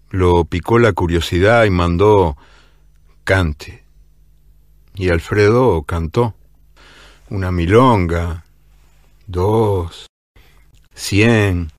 Lo 0.08 0.44
picó 0.44 0.78
la 0.78 0.92
curiosidad 0.92 1.64
y 1.64 1.70
mandó 1.70 2.36
cante. 3.24 3.84
Y 4.94 5.08
Alfredo 5.08 5.82
cantó. 5.82 6.34
Una 7.28 7.52
milonga, 7.52 8.44
dos, 9.26 10.06
cien. 10.94 11.70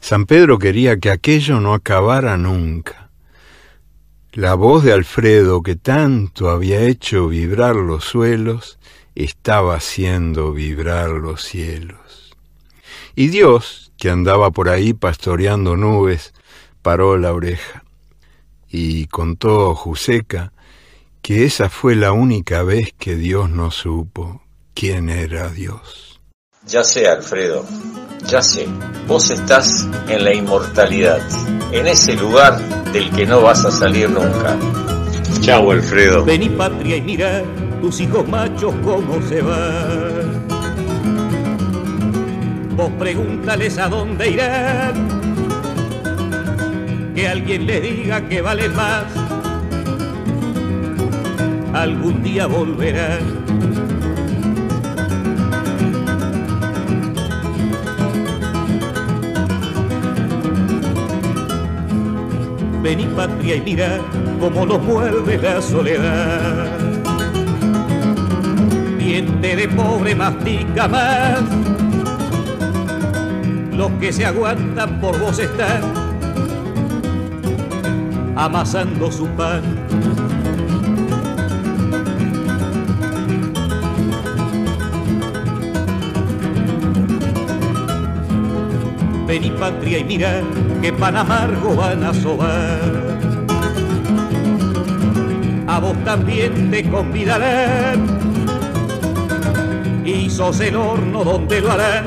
San 0.00 0.26
Pedro 0.26 0.58
quería 0.58 0.98
que 0.98 1.10
aquello 1.10 1.60
no 1.60 1.74
acabara 1.74 2.36
nunca. 2.36 3.10
La 4.32 4.54
voz 4.54 4.84
de 4.84 4.92
Alfredo, 4.92 5.62
que 5.62 5.74
tanto 5.74 6.50
había 6.50 6.80
hecho 6.82 7.28
vibrar 7.28 7.74
los 7.74 8.04
suelos, 8.04 8.78
estaba 9.14 9.74
haciendo 9.74 10.52
vibrar 10.52 11.10
los 11.10 11.42
cielos. 11.42 12.36
Y 13.16 13.28
Dios, 13.28 13.92
que 13.98 14.08
andaba 14.08 14.52
por 14.52 14.68
ahí 14.68 14.94
pastoreando 14.94 15.76
nubes, 15.76 16.32
paró 16.80 17.18
la 17.18 17.32
oreja 17.32 17.84
y 18.70 19.06
contó 19.06 19.74
Juseca 19.74 20.52
que 21.22 21.44
esa 21.44 21.68
fue 21.68 21.94
la 21.94 22.12
única 22.12 22.62
vez 22.62 22.92
que 22.98 23.16
Dios 23.16 23.50
no 23.50 23.70
supo 23.70 24.42
quién 24.74 25.08
era 25.08 25.48
Dios. 25.48 26.20
Ya 26.66 26.84
sé, 26.84 27.08
Alfredo, 27.08 27.64
ya 28.26 28.42
sé, 28.42 28.66
vos 29.06 29.30
estás 29.30 29.88
en 30.08 30.24
la 30.24 30.34
inmortalidad, 30.34 31.20
en 31.72 31.86
ese 31.86 32.14
lugar 32.14 32.58
del 32.92 33.10
que 33.10 33.26
no 33.26 33.40
vas 33.42 33.64
a 33.64 33.70
salir 33.70 34.10
nunca. 34.10 34.58
Chao, 35.40 35.70
Alfredo. 35.70 36.24
Vení 36.24 36.48
patria 36.50 36.96
y 36.96 37.00
mira 37.00 37.42
tus 37.80 38.00
hijos 38.00 38.28
machos 38.28 38.74
cómo 38.84 39.20
se 39.28 39.40
van. 39.40 40.46
Vos 42.76 42.90
pregúntales 42.98 43.78
a 43.78 43.88
dónde 43.88 44.30
irán, 44.30 45.08
que 47.14 47.28
alguien 47.28 47.66
les 47.66 47.82
diga 47.82 48.28
que 48.28 48.40
valen 48.40 48.74
más. 48.74 49.19
Algún 51.80 52.22
día 52.22 52.46
volverán. 52.46 53.20
Ven 62.82 63.00
y 63.00 63.06
patria 63.06 63.56
y 63.56 63.60
mira 63.62 63.98
cómo 64.38 64.66
los 64.66 64.82
muerde 64.82 65.38
la 65.38 65.62
soledad. 65.62 66.68
Diente 68.98 69.56
de 69.56 69.68
pobre 69.68 70.14
mastica 70.14 70.86
más. 70.86 71.40
Los 73.74 73.90
que 73.92 74.12
se 74.12 74.26
aguantan 74.26 75.00
por 75.00 75.18
vos 75.18 75.38
están 75.38 75.80
amasando 78.36 79.10
su 79.10 79.26
pan. 79.28 80.29
Y 89.42 89.50
patria 89.50 89.98
y 89.98 90.04
mira 90.04 90.42
que 90.82 90.92
pan 90.92 91.16
amargo 91.16 91.74
van 91.74 92.04
a 92.04 92.14
sobar. 92.14 93.18
A 95.66 95.78
vos 95.78 95.96
también 96.04 96.70
te 96.70 96.88
convidarán 96.90 98.20
y 100.04 100.28
sos 100.28 100.60
el 100.60 100.76
horno 100.76 101.22
donde 101.22 101.60
lo 101.60 101.70
harán. 101.70 102.04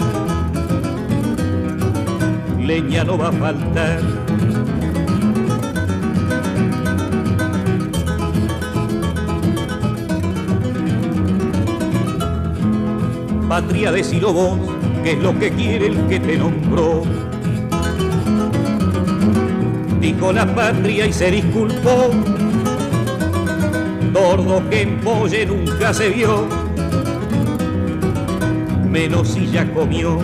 Leña 2.59 3.03
no 3.03 3.17
va 3.17 3.29
a 3.29 3.31
faltar. 3.31 3.99
Patria 13.47 13.91
decilo 13.91 14.33
vos, 14.33 14.57
que 15.03 15.11
es 15.11 15.19
lo 15.19 15.37
que 15.37 15.51
quiere 15.51 15.87
el 15.87 16.07
que 16.07 16.19
te 16.19 16.37
nombró. 16.37 17.22
Dijo 20.03 20.33
la 20.33 20.45
patria 20.53 21.07
y 21.07 21.13
se 21.13 21.31
disculpó. 21.31 22.11
Tordo 24.11 24.69
que 24.69 24.81
en 24.81 24.99
polle 24.99 25.45
nunca 25.45 25.93
se 25.93 26.09
vio, 26.09 26.45
menos 28.91 29.29
si 29.29 29.47
ya 29.47 29.65
comió. 29.73 30.17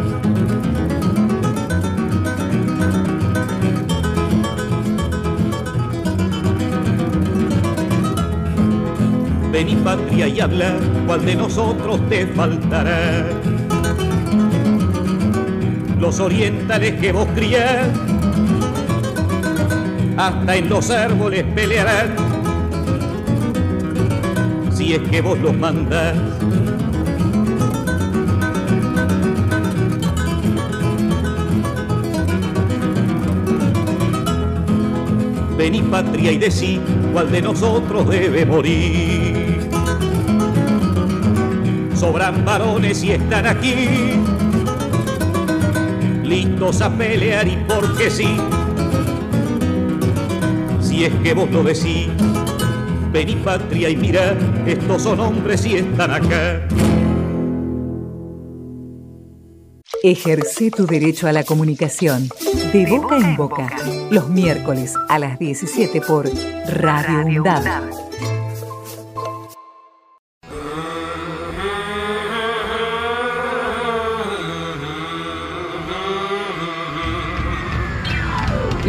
Ven 9.53 9.69
y 9.69 9.75
patria 9.77 10.27
y 10.27 10.41
habla, 10.41 10.75
cuál 11.07 11.25
de 11.25 11.35
nosotros 11.37 12.01
te 12.09 12.27
faltará. 12.27 13.25
Los 15.97 16.19
orientales 16.19 16.99
que 16.99 17.13
vos 17.13 17.27
criás, 17.33 17.87
hasta 20.19 20.57
en 20.57 20.67
los 20.67 20.89
árboles 20.91 21.45
pelearán, 21.55 22.13
si 24.69 24.93
es 24.93 24.99
que 25.09 25.21
vos 25.21 25.39
los 25.39 25.55
mandás. 25.55 26.13
Vení 35.57 35.81
patria 35.83 36.33
y 36.33 36.37
decí 36.37 36.81
cuál 37.13 37.31
de 37.31 37.41
nosotros 37.41 38.09
debe 38.09 38.45
morir. 38.45 39.69
Sobran 41.95 42.43
varones 42.43 43.01
y 43.05 43.11
están 43.11 43.47
aquí, 43.47 44.19
listos 46.23 46.81
a 46.81 46.89
pelear 46.89 47.47
y 47.47 47.57
porque 47.69 48.11
sí. 48.11 48.37
Si 50.99 51.05
es 51.05 51.13
que 51.23 51.33
vos 51.33 51.49
lo 51.49 51.63
decís, 51.63 52.09
vení 53.13 53.37
patria 53.37 53.87
y 53.89 53.95
mira, 53.95 54.37
estos 54.67 55.03
son 55.03 55.21
hombres 55.21 55.65
y 55.65 55.77
están 55.77 56.11
acá. 56.11 56.67
Ejerce 60.03 60.71
tu 60.71 60.85
derecho 60.85 61.29
a 61.29 61.31
la 61.31 61.45
comunicación 61.45 62.27
de 62.73 62.85
boca 62.85 63.15
en 63.15 63.37
boca, 63.37 63.69
los 64.11 64.27
miércoles 64.27 64.93
a 65.07 65.19
las 65.19 65.39
17 65.39 66.01
por 66.01 66.29
Radio 66.67 67.25
UNDAD. 67.27 68.08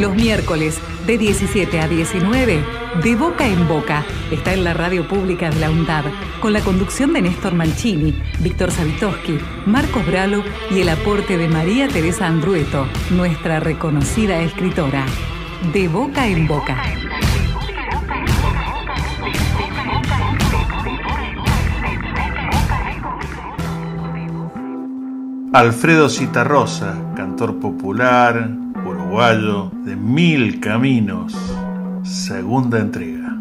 Los 0.00 0.14
miércoles 0.14 0.80
de 1.06 1.18
17 1.18 1.78
a 1.78 1.86
19, 1.86 2.64
de 3.04 3.16
boca 3.16 3.46
en 3.46 3.68
boca, 3.68 4.02
está 4.30 4.54
en 4.54 4.64
la 4.64 4.72
radio 4.72 5.06
pública 5.06 5.50
de 5.50 5.60
la 5.60 5.70
UNDAD, 5.70 6.06
con 6.40 6.54
la 6.54 6.62
conducción 6.62 7.12
de 7.12 7.20
Néstor 7.20 7.52
Mancini, 7.52 8.18
Víctor 8.38 8.70
Savitoski, 8.70 9.38
Marcos 9.66 10.06
Bralo 10.06 10.42
y 10.70 10.80
el 10.80 10.88
aporte 10.88 11.36
de 11.36 11.48
María 11.48 11.86
Teresa 11.86 12.26
Andrueto, 12.28 12.86
nuestra 13.10 13.60
reconocida 13.60 14.40
escritora. 14.40 15.04
De 15.70 15.86
boca 15.88 16.26
en 16.26 16.48
boca. 16.48 16.82
Alfredo 25.52 26.08
Citarrosa, 26.08 27.12
cantor 27.14 27.60
popular, 27.60 28.48
de 29.10 29.96
Mil 29.96 30.60
Caminos, 30.60 31.34
segunda 32.04 32.78
entrega. 32.78 33.40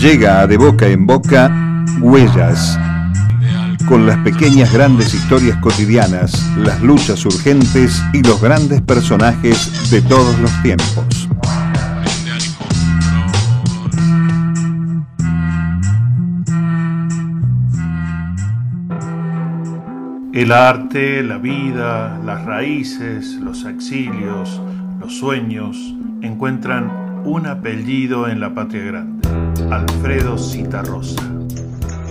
Llega 0.00 0.46
De 0.46 0.56
Boca 0.56 0.86
en 0.86 1.04
Boca 1.04 1.50
Huellas, 2.00 2.78
con 3.88 4.06
las 4.06 4.18
pequeñas 4.18 4.72
grandes 4.72 5.12
historias 5.12 5.58
cotidianas, 5.58 6.48
las 6.56 6.80
luchas 6.82 7.26
urgentes 7.26 8.00
y 8.12 8.22
los 8.22 8.40
grandes 8.40 8.80
personajes 8.80 9.90
de 9.90 10.00
todos 10.00 10.38
los 10.38 10.62
tiempos. 10.62 11.23
El 20.34 20.50
arte, 20.50 21.22
la 21.22 21.38
vida, 21.38 22.20
las 22.24 22.44
raíces, 22.44 23.34
los 23.34 23.64
exilios, 23.66 24.60
los 24.98 25.16
sueños 25.16 25.76
encuentran 26.22 27.22
un 27.24 27.46
apellido 27.46 28.26
en 28.26 28.40
la 28.40 28.52
patria 28.52 28.82
grande, 28.82 29.28
Alfredo 29.70 30.36
Citarrosa. 30.36 31.22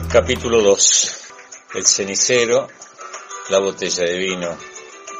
Capítulo 0.09 0.61
2. 0.61 1.17
El 1.75 1.85
cenicero, 1.85 2.69
la 3.49 3.59
botella 3.59 4.05
de 4.05 4.17
vino, 4.17 4.55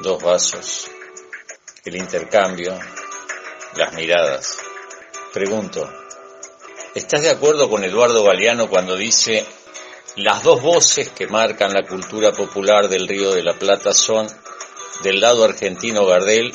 dos 0.01 0.23
vasos, 0.23 0.89
el 1.83 1.97
intercambio, 1.97 2.73
las 3.75 3.93
miradas. 3.95 4.59
Pregunto, 5.33 5.91
¿estás 6.95 7.21
de 7.21 7.31
acuerdo 7.31 7.69
con 7.69 7.83
Eduardo 7.83 8.23
Galeano 8.23 8.69
cuando 8.69 8.95
dice 8.95 9.45
las 10.15 10.43
dos 10.43 10.61
voces 10.61 11.09
que 11.09 11.25
marcan 11.25 11.73
la 11.73 11.87
cultura 11.87 12.31
popular 12.31 12.87
del 12.87 13.07
Río 13.07 13.33
de 13.33 13.41
la 13.41 13.53
Plata 13.53 13.93
son 13.93 14.27
del 15.01 15.19
lado 15.19 15.43
argentino 15.43 16.05
Gardel 16.05 16.53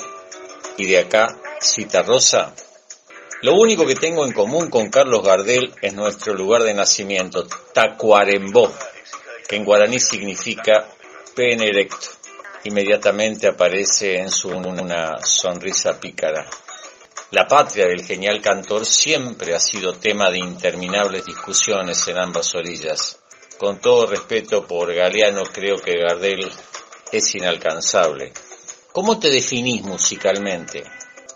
y 0.76 0.86
de 0.86 0.98
acá 0.98 1.36
Citarrosa. 1.60 2.54
Lo 3.42 3.54
único 3.54 3.84
que 3.84 3.96
tengo 3.96 4.24
en 4.24 4.32
común 4.32 4.70
con 4.70 4.90
Carlos 4.90 5.24
Gardel 5.24 5.74
es 5.82 5.92
nuestro 5.94 6.34
lugar 6.34 6.62
de 6.62 6.74
nacimiento, 6.74 7.48
Tacuarembó, 7.72 8.72
que 9.48 9.56
en 9.56 9.64
guaraní 9.64 9.98
significa 9.98 10.88
pene 11.34 11.66
erecto. 11.66 12.08
Inmediatamente 12.64 13.48
aparece 13.48 14.18
en 14.18 14.30
su 14.30 14.50
una 14.50 15.18
sonrisa 15.24 15.98
pícara. 15.98 16.46
La 17.32 17.46
patria 17.46 17.86
del 17.86 18.04
genial 18.04 18.40
cantor 18.40 18.86
siempre 18.86 19.54
ha 19.54 19.60
sido 19.60 19.94
tema 19.94 20.30
de 20.30 20.38
interminables 20.38 21.26
discusiones 21.26 22.06
en 22.06 22.18
ambas 22.18 22.54
orillas. 22.54 23.17
Con 23.58 23.80
todo 23.80 24.06
respeto 24.06 24.64
por 24.66 24.94
Galeano, 24.94 25.42
creo 25.42 25.78
que 25.78 25.98
Gardel 25.98 26.48
es 27.10 27.34
inalcanzable. 27.34 28.32
¿Cómo 28.92 29.18
te 29.18 29.30
definís 29.30 29.82
musicalmente? 29.82 30.84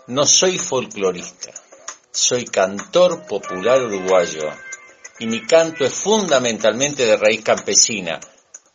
No 0.07 0.25
soy 0.25 0.57
folclorista, 0.57 1.51
soy 2.11 2.45
cantor 2.45 3.25
popular 3.27 3.81
uruguayo 3.83 4.49
y 5.19 5.27
mi 5.27 5.45
canto 5.45 5.83
es 5.83 5.93
fundamentalmente 5.93 7.05
de 7.05 7.17
raíz 7.17 7.43
campesina, 7.43 8.19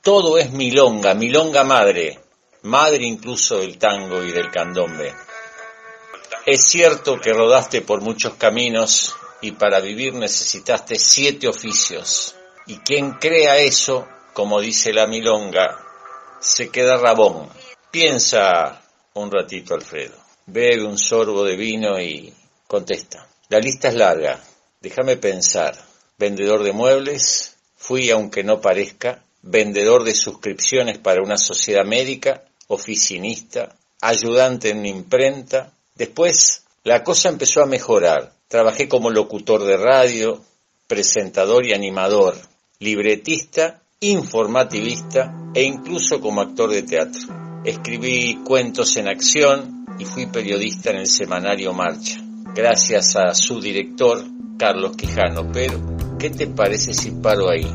Todo 0.02 0.38
es 0.38 0.52
milonga, 0.52 1.14
milonga 1.14 1.64
madre, 1.64 2.20
madre 2.62 3.04
incluso 3.04 3.58
del 3.58 3.78
tango 3.78 4.22
y 4.22 4.30
del 4.30 4.50
candombe. 4.50 5.14
Es 6.46 6.64
cierto 6.64 7.20
que 7.20 7.32
rodaste 7.32 7.82
por 7.82 8.00
muchos 8.00 8.34
caminos 8.34 9.14
y 9.40 9.52
para 9.52 9.80
vivir 9.80 10.14
necesitaste 10.14 10.96
siete 10.96 11.48
oficios. 11.48 12.37
Y 12.68 12.76
quien 12.80 13.12
crea 13.12 13.56
eso, 13.56 14.06
como 14.34 14.60
dice 14.60 14.92
la 14.92 15.06
milonga, 15.06 15.82
se 16.38 16.68
queda 16.68 16.98
rabón. 16.98 17.48
Piensa 17.90 18.82
un 19.14 19.30
ratito, 19.30 19.72
Alfredo. 19.72 20.14
Bebe 20.44 20.84
un 20.84 20.98
sorbo 20.98 21.44
de 21.44 21.56
vino 21.56 21.98
y 21.98 22.30
contesta. 22.66 23.26
La 23.48 23.58
lista 23.58 23.88
es 23.88 23.94
larga. 23.94 24.38
Déjame 24.82 25.16
pensar. 25.16 25.78
Vendedor 26.18 26.62
de 26.62 26.72
muebles, 26.72 27.56
fui 27.74 28.10
aunque 28.10 28.44
no 28.44 28.60
parezca, 28.60 29.24
vendedor 29.40 30.04
de 30.04 30.14
suscripciones 30.14 30.98
para 30.98 31.22
una 31.22 31.38
sociedad 31.38 31.86
médica, 31.86 32.44
oficinista, 32.66 33.74
ayudante 34.02 34.68
en 34.68 34.84
imprenta. 34.84 35.72
Después 35.94 36.64
la 36.84 37.02
cosa 37.02 37.30
empezó 37.30 37.62
a 37.62 37.66
mejorar. 37.66 38.34
Trabajé 38.46 38.90
como 38.90 39.08
locutor 39.08 39.64
de 39.64 39.78
radio, 39.78 40.44
presentador 40.86 41.64
y 41.64 41.72
animador, 41.72 42.36
libretista, 42.80 43.82
informativista 44.00 45.34
e 45.52 45.64
incluso 45.64 46.20
como 46.20 46.40
actor 46.40 46.70
de 46.70 46.84
teatro. 46.84 47.20
Escribí 47.64 48.36
cuentos 48.44 48.96
en 48.96 49.08
acción 49.08 49.84
y 49.98 50.04
fui 50.04 50.26
periodista 50.26 50.90
en 50.90 50.98
el 50.98 51.08
semanario 51.08 51.72
Marcha, 51.72 52.22
gracias 52.54 53.16
a 53.16 53.34
su 53.34 53.60
director, 53.60 54.24
Carlos 54.56 54.96
Quijano. 54.96 55.50
Pero, 55.52 55.80
¿qué 56.20 56.30
te 56.30 56.46
parece 56.46 56.94
si 56.94 57.10
paro 57.10 57.50
ahí? 57.50 57.66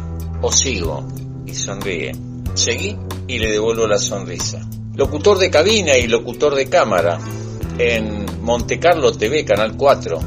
O 0.41 0.51
sigo 0.51 1.05
y 1.45 1.53
sonríe. 1.53 2.13
Seguí 2.53 2.95
y 3.27 3.39
le 3.39 3.51
devuelvo 3.51 3.87
la 3.87 3.97
sonrisa. 3.97 4.65
Locutor 4.95 5.37
de 5.37 5.49
cabina 5.49 5.97
y 5.97 6.07
locutor 6.07 6.55
de 6.55 6.69
cámara 6.69 7.19
en 7.77 8.25
Monte 8.41 8.79
Carlo 8.79 9.11
TV, 9.11 9.43
Canal 9.43 9.75
4. 9.75 10.19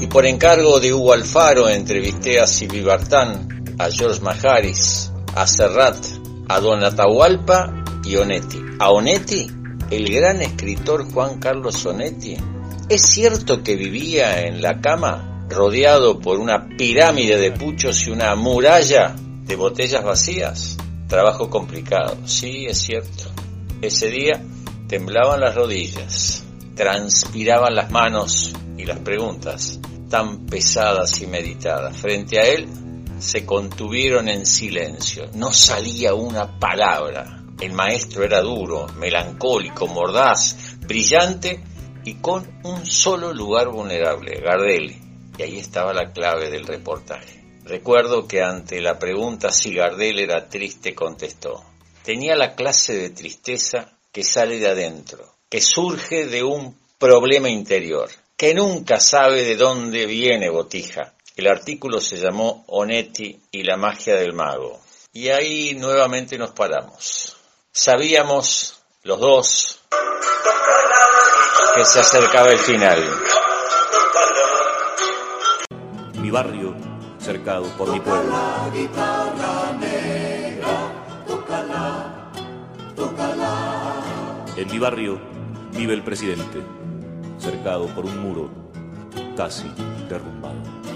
Y 0.00 0.06
por 0.06 0.26
encargo 0.26 0.80
de 0.80 0.92
Hugo 0.92 1.14
Alfaro 1.14 1.68
entrevisté 1.68 2.40
a 2.40 2.46
Silvi 2.46 2.82
a 3.78 3.90
George 3.90 4.20
Majaris, 4.20 5.12
a 5.34 5.46
Serrat, 5.46 5.96
a 6.48 6.60
Don 6.60 6.82
Atahualpa 6.82 7.72
y 8.04 8.16
Onetti. 8.16 8.60
A 8.80 8.90
Onetti, 8.90 9.46
el 9.90 10.12
gran 10.12 10.42
escritor 10.42 11.10
Juan 11.12 11.38
Carlos 11.38 11.86
Onetti, 11.86 12.36
¿es 12.88 13.02
cierto 13.02 13.62
que 13.62 13.76
vivía 13.76 14.46
en 14.46 14.60
la 14.60 14.80
cama 14.80 15.46
rodeado 15.48 16.18
por 16.18 16.38
una 16.38 16.68
pirámide 16.76 17.38
de 17.38 17.52
puchos 17.52 18.06
y 18.06 18.10
una 18.10 18.34
muralla 18.34 19.14
de 19.44 19.56
botellas 19.56 20.04
vacías? 20.04 20.76
Trabajo 21.06 21.48
complicado, 21.48 22.16
sí, 22.26 22.66
es 22.66 22.78
cierto. 22.78 23.24
Ese 23.80 24.08
día 24.08 24.42
temblaban 24.88 25.40
las 25.40 25.54
rodillas, 25.54 26.44
transpiraban 26.74 27.74
las 27.74 27.90
manos 27.90 28.52
y 28.76 28.84
las 28.84 28.98
preguntas, 28.98 29.78
tan 30.10 30.46
pesadas 30.46 31.20
y 31.22 31.26
meditadas. 31.26 31.96
Frente 31.96 32.38
a 32.38 32.46
él 32.46 32.68
se 33.20 33.44
contuvieron 33.44 34.28
en 34.28 34.46
silencio, 34.46 35.28
no 35.34 35.52
salía 35.52 36.14
una 36.14 36.58
palabra. 36.58 37.42
El 37.60 37.72
maestro 37.72 38.24
era 38.24 38.40
duro, 38.40 38.86
melancólico, 38.96 39.86
mordaz, 39.88 40.56
brillante 40.80 41.60
y 42.04 42.14
con 42.14 42.60
un 42.64 42.86
solo 42.86 43.32
lugar 43.32 43.68
vulnerable, 43.68 44.40
Gardel. 44.40 44.96
Y 45.36 45.42
ahí 45.42 45.58
estaba 45.58 45.92
la 45.92 46.12
clave 46.12 46.50
del 46.50 46.66
reportaje. 46.66 47.44
Recuerdo 47.64 48.26
que 48.26 48.42
ante 48.42 48.80
la 48.80 48.98
pregunta 48.98 49.50
si 49.50 49.74
Gardel 49.74 50.20
era 50.20 50.48
triste 50.48 50.94
contestó, 50.94 51.62
tenía 52.02 52.34
la 52.34 52.54
clase 52.54 52.96
de 52.96 53.10
tristeza 53.10 53.98
que 54.10 54.24
sale 54.24 54.58
de 54.58 54.68
adentro, 54.68 55.34
que 55.50 55.60
surge 55.60 56.26
de 56.26 56.42
un 56.42 56.76
problema 56.98 57.50
interior, 57.50 58.08
que 58.36 58.54
nunca 58.54 59.00
sabe 59.00 59.44
de 59.44 59.56
dónde 59.56 60.06
viene 60.06 60.48
Botija. 60.48 61.14
El 61.38 61.46
artículo 61.46 62.00
se 62.00 62.16
llamó 62.16 62.64
Onetti 62.66 63.40
y 63.52 63.62
la 63.62 63.76
magia 63.76 64.16
del 64.16 64.32
mago. 64.32 64.80
Y 65.12 65.28
ahí 65.28 65.76
nuevamente 65.76 66.36
nos 66.36 66.50
paramos. 66.50 67.36
Sabíamos 67.70 68.82
los 69.04 69.20
dos 69.20 69.80
que 71.76 71.84
se 71.84 72.00
acercaba 72.00 72.50
el 72.50 72.58
final. 72.58 72.98
Mi 76.14 76.28
barrio 76.32 76.74
cercado 77.20 77.68
por 77.78 77.92
mi 77.92 78.00
pueblo. 78.00 78.34
En 84.56 84.72
mi 84.72 84.78
barrio 84.80 85.20
vive 85.70 85.94
el 85.94 86.02
presidente, 86.02 86.58
cercado 87.38 87.86
por 87.94 88.06
un 88.06 88.18
muro 88.18 88.50
casi 89.36 89.72
derrumbado. 90.08 90.87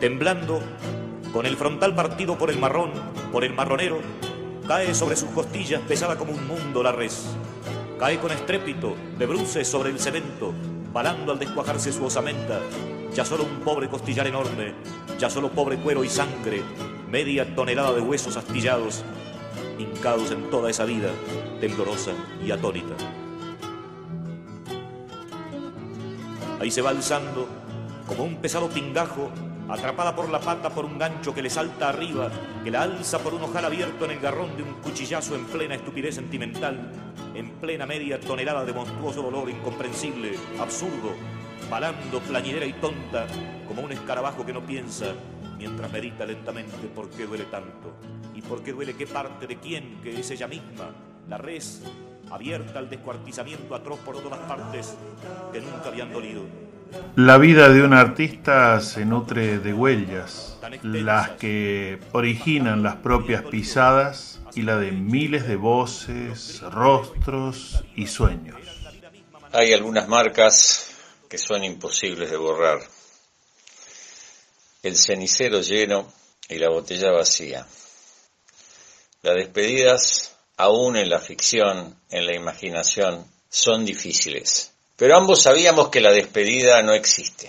Temblando, 0.00 0.60
con 1.32 1.44
el 1.44 1.56
frontal 1.56 1.92
partido 1.96 2.38
por 2.38 2.50
el 2.50 2.58
marrón, 2.58 2.92
por 3.32 3.42
el 3.42 3.52
marronero, 3.52 3.98
cae 4.68 4.94
sobre 4.94 5.16
sus 5.16 5.28
costillas 5.30 5.80
pesada 5.88 6.16
como 6.16 6.32
un 6.32 6.46
mundo 6.46 6.84
la 6.84 6.92
res. 6.92 7.26
Cae 7.98 8.20
con 8.20 8.30
estrépito, 8.30 8.94
de 9.18 9.26
bruces 9.26 9.66
sobre 9.66 9.90
el 9.90 9.98
cemento, 9.98 10.54
balando 10.92 11.32
al 11.32 11.40
descuajarse 11.40 11.92
su 11.92 12.04
osamenta. 12.04 12.60
Ya 13.12 13.24
solo 13.24 13.42
un 13.42 13.58
pobre 13.64 13.88
costillar 13.88 14.28
enorme, 14.28 14.72
ya 15.18 15.28
solo 15.28 15.50
pobre 15.50 15.76
cuero 15.78 16.04
y 16.04 16.08
sangre, 16.08 16.62
media 17.10 17.56
tonelada 17.56 17.92
de 17.92 18.00
huesos 18.00 18.36
astillados, 18.36 19.02
hincados 19.80 20.30
en 20.30 20.48
toda 20.48 20.70
esa 20.70 20.84
vida, 20.84 21.10
temblorosa 21.60 22.12
y 22.40 22.52
atónita. 22.52 22.94
Ahí 26.60 26.70
se 26.70 26.82
va 26.82 26.90
alzando, 26.90 27.48
como 28.06 28.22
un 28.22 28.36
pesado 28.36 28.68
pingajo, 28.68 29.32
atrapada 29.68 30.16
por 30.16 30.30
la 30.30 30.40
pata 30.40 30.70
por 30.70 30.84
un 30.84 30.98
gancho 30.98 31.34
que 31.34 31.42
le 31.42 31.50
salta 31.50 31.90
arriba, 31.90 32.30
que 32.64 32.70
la 32.70 32.82
alza 32.82 33.18
por 33.18 33.34
un 33.34 33.42
ojal 33.42 33.66
abierto 33.66 34.06
en 34.06 34.12
el 34.12 34.20
garrón 34.20 34.56
de 34.56 34.62
un 34.62 34.74
cuchillazo 34.74 35.34
en 35.34 35.44
plena 35.44 35.74
estupidez 35.74 36.14
sentimental, 36.14 36.90
en 37.34 37.50
plena 37.52 37.84
media 37.84 38.18
tonelada 38.18 38.64
de 38.64 38.72
monstruoso 38.72 39.22
dolor 39.22 39.50
incomprensible, 39.50 40.34
absurdo, 40.58 41.12
balando 41.70 42.20
plañidera 42.20 42.64
y 42.64 42.72
tonta, 42.74 43.26
como 43.66 43.82
un 43.82 43.92
escarabajo 43.92 44.44
que 44.46 44.54
no 44.54 44.64
piensa, 44.64 45.12
mientras 45.58 45.92
medita 45.92 46.24
lentamente 46.24 46.88
por 46.94 47.10
qué 47.10 47.26
duele 47.26 47.44
tanto, 47.44 47.92
y 48.34 48.40
por 48.40 48.62
qué 48.62 48.72
duele 48.72 48.96
qué 48.96 49.06
parte 49.06 49.46
de 49.46 49.58
quién, 49.58 50.00
que 50.02 50.18
es 50.18 50.30
ella 50.30 50.48
misma, 50.48 50.90
la 51.28 51.36
res, 51.36 51.82
abierta 52.30 52.78
al 52.78 52.88
descuartizamiento 52.88 53.74
atroz 53.74 53.98
por 54.00 54.22
todas 54.22 54.38
partes, 54.40 54.96
que 55.52 55.60
nunca 55.60 55.88
habían 55.88 56.10
dolido 56.10 56.67
la 57.16 57.36
vida 57.36 57.68
de 57.68 57.82
un 57.82 57.94
artista 57.94 58.80
se 58.80 59.04
nutre 59.04 59.58
de 59.58 59.72
huellas, 59.74 60.56
las 60.82 61.30
que 61.30 61.98
originan 62.12 62.82
las 62.82 62.96
propias 62.96 63.42
pisadas 63.42 64.38
y 64.54 64.62
la 64.62 64.76
de 64.76 64.92
miles 64.92 65.46
de 65.48 65.56
voces, 65.56 66.60
rostros 66.60 67.82
y 67.96 68.06
sueños. 68.06 68.60
Hay 69.52 69.72
algunas 69.72 70.08
marcas 70.08 70.90
que 71.28 71.38
son 71.38 71.64
imposibles 71.64 72.30
de 72.30 72.36
borrar. 72.36 72.80
El 74.82 74.96
cenicero 74.96 75.60
lleno 75.60 76.10
y 76.48 76.58
la 76.58 76.70
botella 76.70 77.10
vacía. 77.10 77.66
Las 79.22 79.34
despedidas, 79.34 80.36
aún 80.56 80.96
en 80.96 81.10
la 81.10 81.18
ficción, 81.18 81.98
en 82.10 82.26
la 82.26 82.36
imaginación, 82.36 83.26
son 83.50 83.84
difíciles 83.84 84.72
pero 84.98 85.16
ambos 85.16 85.42
sabíamos 85.42 85.90
que 85.90 86.00
la 86.00 86.10
despedida 86.10 86.82
no 86.82 86.92
existe, 86.92 87.48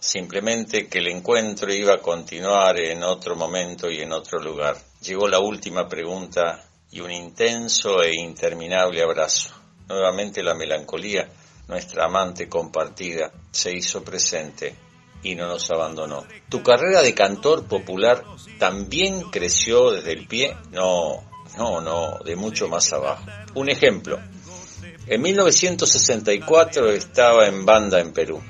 simplemente 0.00 0.88
que 0.88 0.98
el 0.98 1.06
encuentro 1.06 1.72
iba 1.72 1.94
a 1.94 2.00
continuar 2.00 2.80
en 2.80 3.04
otro 3.04 3.36
momento 3.36 3.88
y 3.88 4.00
en 4.00 4.12
otro 4.12 4.40
lugar. 4.40 4.76
Llegó 5.00 5.28
la 5.28 5.38
última 5.38 5.88
pregunta 5.88 6.60
y 6.90 6.98
un 6.98 7.12
intenso 7.12 8.02
e 8.02 8.16
interminable 8.16 9.00
abrazo. 9.00 9.50
Nuevamente 9.88 10.42
la 10.42 10.54
melancolía, 10.54 11.28
nuestra 11.68 12.06
amante 12.06 12.48
compartida, 12.48 13.30
se 13.52 13.72
hizo 13.72 14.02
presente 14.02 14.74
y 15.22 15.36
no 15.36 15.46
nos 15.46 15.70
abandonó. 15.70 16.26
¿Tu 16.48 16.64
carrera 16.64 17.00
de 17.00 17.14
cantor 17.14 17.64
popular 17.68 18.24
también 18.58 19.30
creció 19.30 19.92
desde 19.92 20.14
el 20.14 20.26
pie? 20.26 20.56
No, 20.72 21.22
no, 21.56 21.80
no, 21.80 22.18
de 22.24 22.34
mucho 22.34 22.66
más 22.66 22.92
abajo. 22.92 23.24
Un 23.54 23.68
ejemplo, 23.68 24.18
en 25.06 25.22
1964 25.22 26.90
estaba 26.90 27.46
en 27.46 27.64
banda 27.64 28.00
en 28.00 28.12
Perú. 28.12 28.40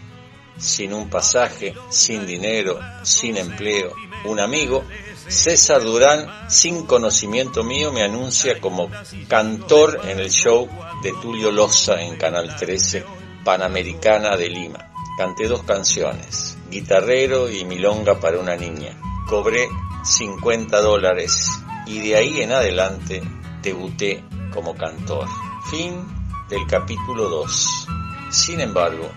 sin 0.58 0.92
un 0.92 1.08
pasaje, 1.10 1.74
sin 1.90 2.26
dinero, 2.26 2.78
sin 3.02 3.36
empleo, 3.36 3.92
un 4.26 4.38
amigo, 4.38 4.84
César 5.26 5.82
Durán, 5.82 6.28
sin 6.48 6.86
conocimiento 6.86 7.64
mío, 7.64 7.90
me 7.90 8.02
anuncia 8.02 8.60
como 8.60 8.88
cantor 9.28 10.02
en 10.06 10.20
el 10.20 10.30
show 10.30 10.68
de 11.02 11.12
Tulio 11.20 11.50
Loza 11.50 12.00
en 12.02 12.16
Canal 12.16 12.54
13, 12.54 13.04
Panamericana 13.44 14.36
de 14.36 14.50
Lima. 14.50 14.92
Canté 15.18 15.48
dos 15.48 15.62
canciones, 15.64 16.56
Guitarrero 16.70 17.50
y 17.50 17.64
Milonga 17.64 18.20
para 18.20 18.38
una 18.38 18.56
niña. 18.56 18.96
Cobré 19.28 19.68
50 20.04 20.80
dólares 20.80 21.48
y 21.86 22.00
de 22.00 22.16
ahí 22.16 22.42
en 22.42 22.52
adelante 22.52 23.22
debuté 23.62 24.22
como 24.52 24.76
cantor. 24.76 25.28
Fin 25.70 26.21
del 26.52 26.66
capítulo 26.66 27.30
2. 27.30 27.86
Sin 28.30 28.60
embargo, 28.60 29.10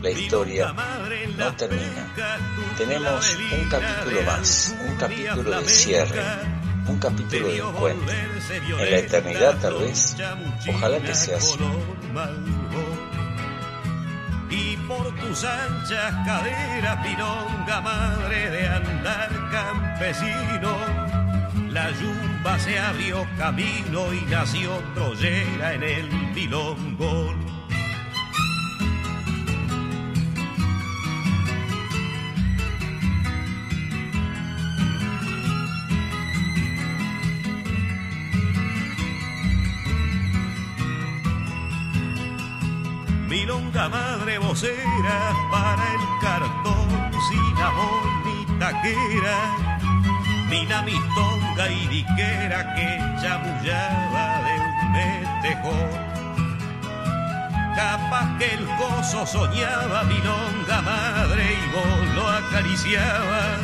la 0.00 0.10
historia 0.10 0.74
no 1.36 1.54
termina. 1.54 2.10
Tenemos 2.78 3.36
un 3.52 3.68
capítulo 3.68 4.22
más, 4.22 4.74
un 4.88 4.96
capítulo 4.96 5.60
de 5.60 5.68
cierre, 5.68 6.22
un 6.88 6.98
capítulo 6.98 7.48
de 7.48 7.58
encuentro. 7.58 8.14
En 8.78 8.90
la 8.90 8.96
eternidad 8.96 9.58
tal 9.60 9.74
vez, 9.80 10.16
ojalá 10.66 10.98
que 11.00 11.14
sea 11.14 11.36
así. 11.36 11.58
Y 14.48 14.76
por 14.88 15.14
tus 15.16 15.44
anchas 15.44 16.14
caderas, 16.24 17.06
pilonga 17.06 17.80
madre 17.82 18.50
de 18.50 18.66
andar 18.66 19.30
campesino, 19.50 21.01
la 21.72 21.90
yumba 21.92 22.58
se 22.58 22.78
abrió 22.78 23.26
camino 23.38 24.12
y 24.12 24.20
nació 24.30 24.70
troyera 24.94 25.74
en 25.74 25.82
el 25.82 26.08
pilongón. 26.34 27.52
milonga 43.28 43.88
madre 43.88 44.36
vocera 44.36 45.32
para 45.50 45.84
el 45.94 46.00
cartón 46.20 46.88
sin 47.28 47.62
amor 47.62 48.02
ni 48.26 48.58
taquera, 48.58 49.71
mina 50.52 50.82
mistonga 50.82 51.70
y 51.70 51.86
diquera 51.88 52.74
que 52.74 52.88
chamullaba 53.20 54.26
de 54.46 54.54
un 54.68 54.92
metejón. 54.92 55.90
Capaz 57.74 58.38
que 58.38 58.48
el 58.56 58.66
gozo 58.76 59.26
soñaba 59.26 60.02
milonga 60.04 60.82
madre 60.82 61.44
y 61.62 61.64
vos 61.74 62.14
lo 62.16 62.28
acariciabas. 62.28 63.60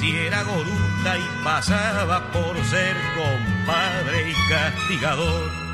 Si 0.00 0.16
era 0.16 0.42
goruta 0.42 1.10
y 1.16 1.44
pasaba 1.44 2.18
por 2.32 2.54
ser 2.64 2.96
compadre 3.14 4.30
y 4.30 4.34
castigador 4.50 5.71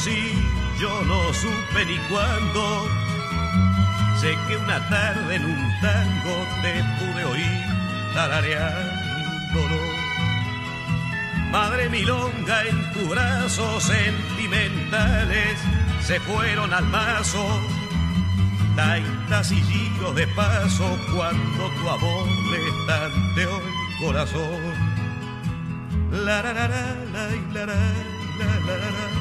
conocí, 0.00 0.32
yo 0.78 1.02
no 1.04 1.32
supe 1.32 1.84
ni 1.86 1.98
cuándo. 2.08 2.88
Sé 4.20 4.36
que 4.48 4.56
una 4.56 4.88
tarde 4.88 5.36
en 5.36 5.44
un 5.44 5.80
tango 5.80 6.46
te 6.62 6.84
pude 6.98 7.24
oír 7.24 7.66
tarareándolo. 8.14 9.80
Madre 11.50 11.88
milonga 11.88 12.64
en 12.64 12.92
tu 12.92 13.08
brazos 13.08 13.82
sentimentales 13.82 15.58
se 16.02 16.20
fueron 16.20 16.72
al 16.72 16.86
mazo. 16.86 17.44
Taitas 18.76 19.50
y 19.52 19.60
giros 19.62 20.14
de 20.14 20.26
paso 20.28 20.98
cuando 21.14 21.70
tu 21.70 21.88
amor 21.88 22.28
le 22.50 22.86
tanteó 22.86 23.56
el 23.56 24.06
corazón 24.06 25.00
la 26.12 26.42
la 26.42 26.52
la 26.52 26.68
la 26.68 26.76
la 27.52 27.66
la 27.66 27.66
la 27.66 29.19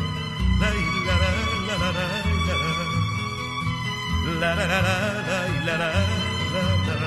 la 4.39 4.55
la 4.55 4.65
la 4.67 4.81
la 5.65 5.77
la 5.77 5.87
la 6.87 6.98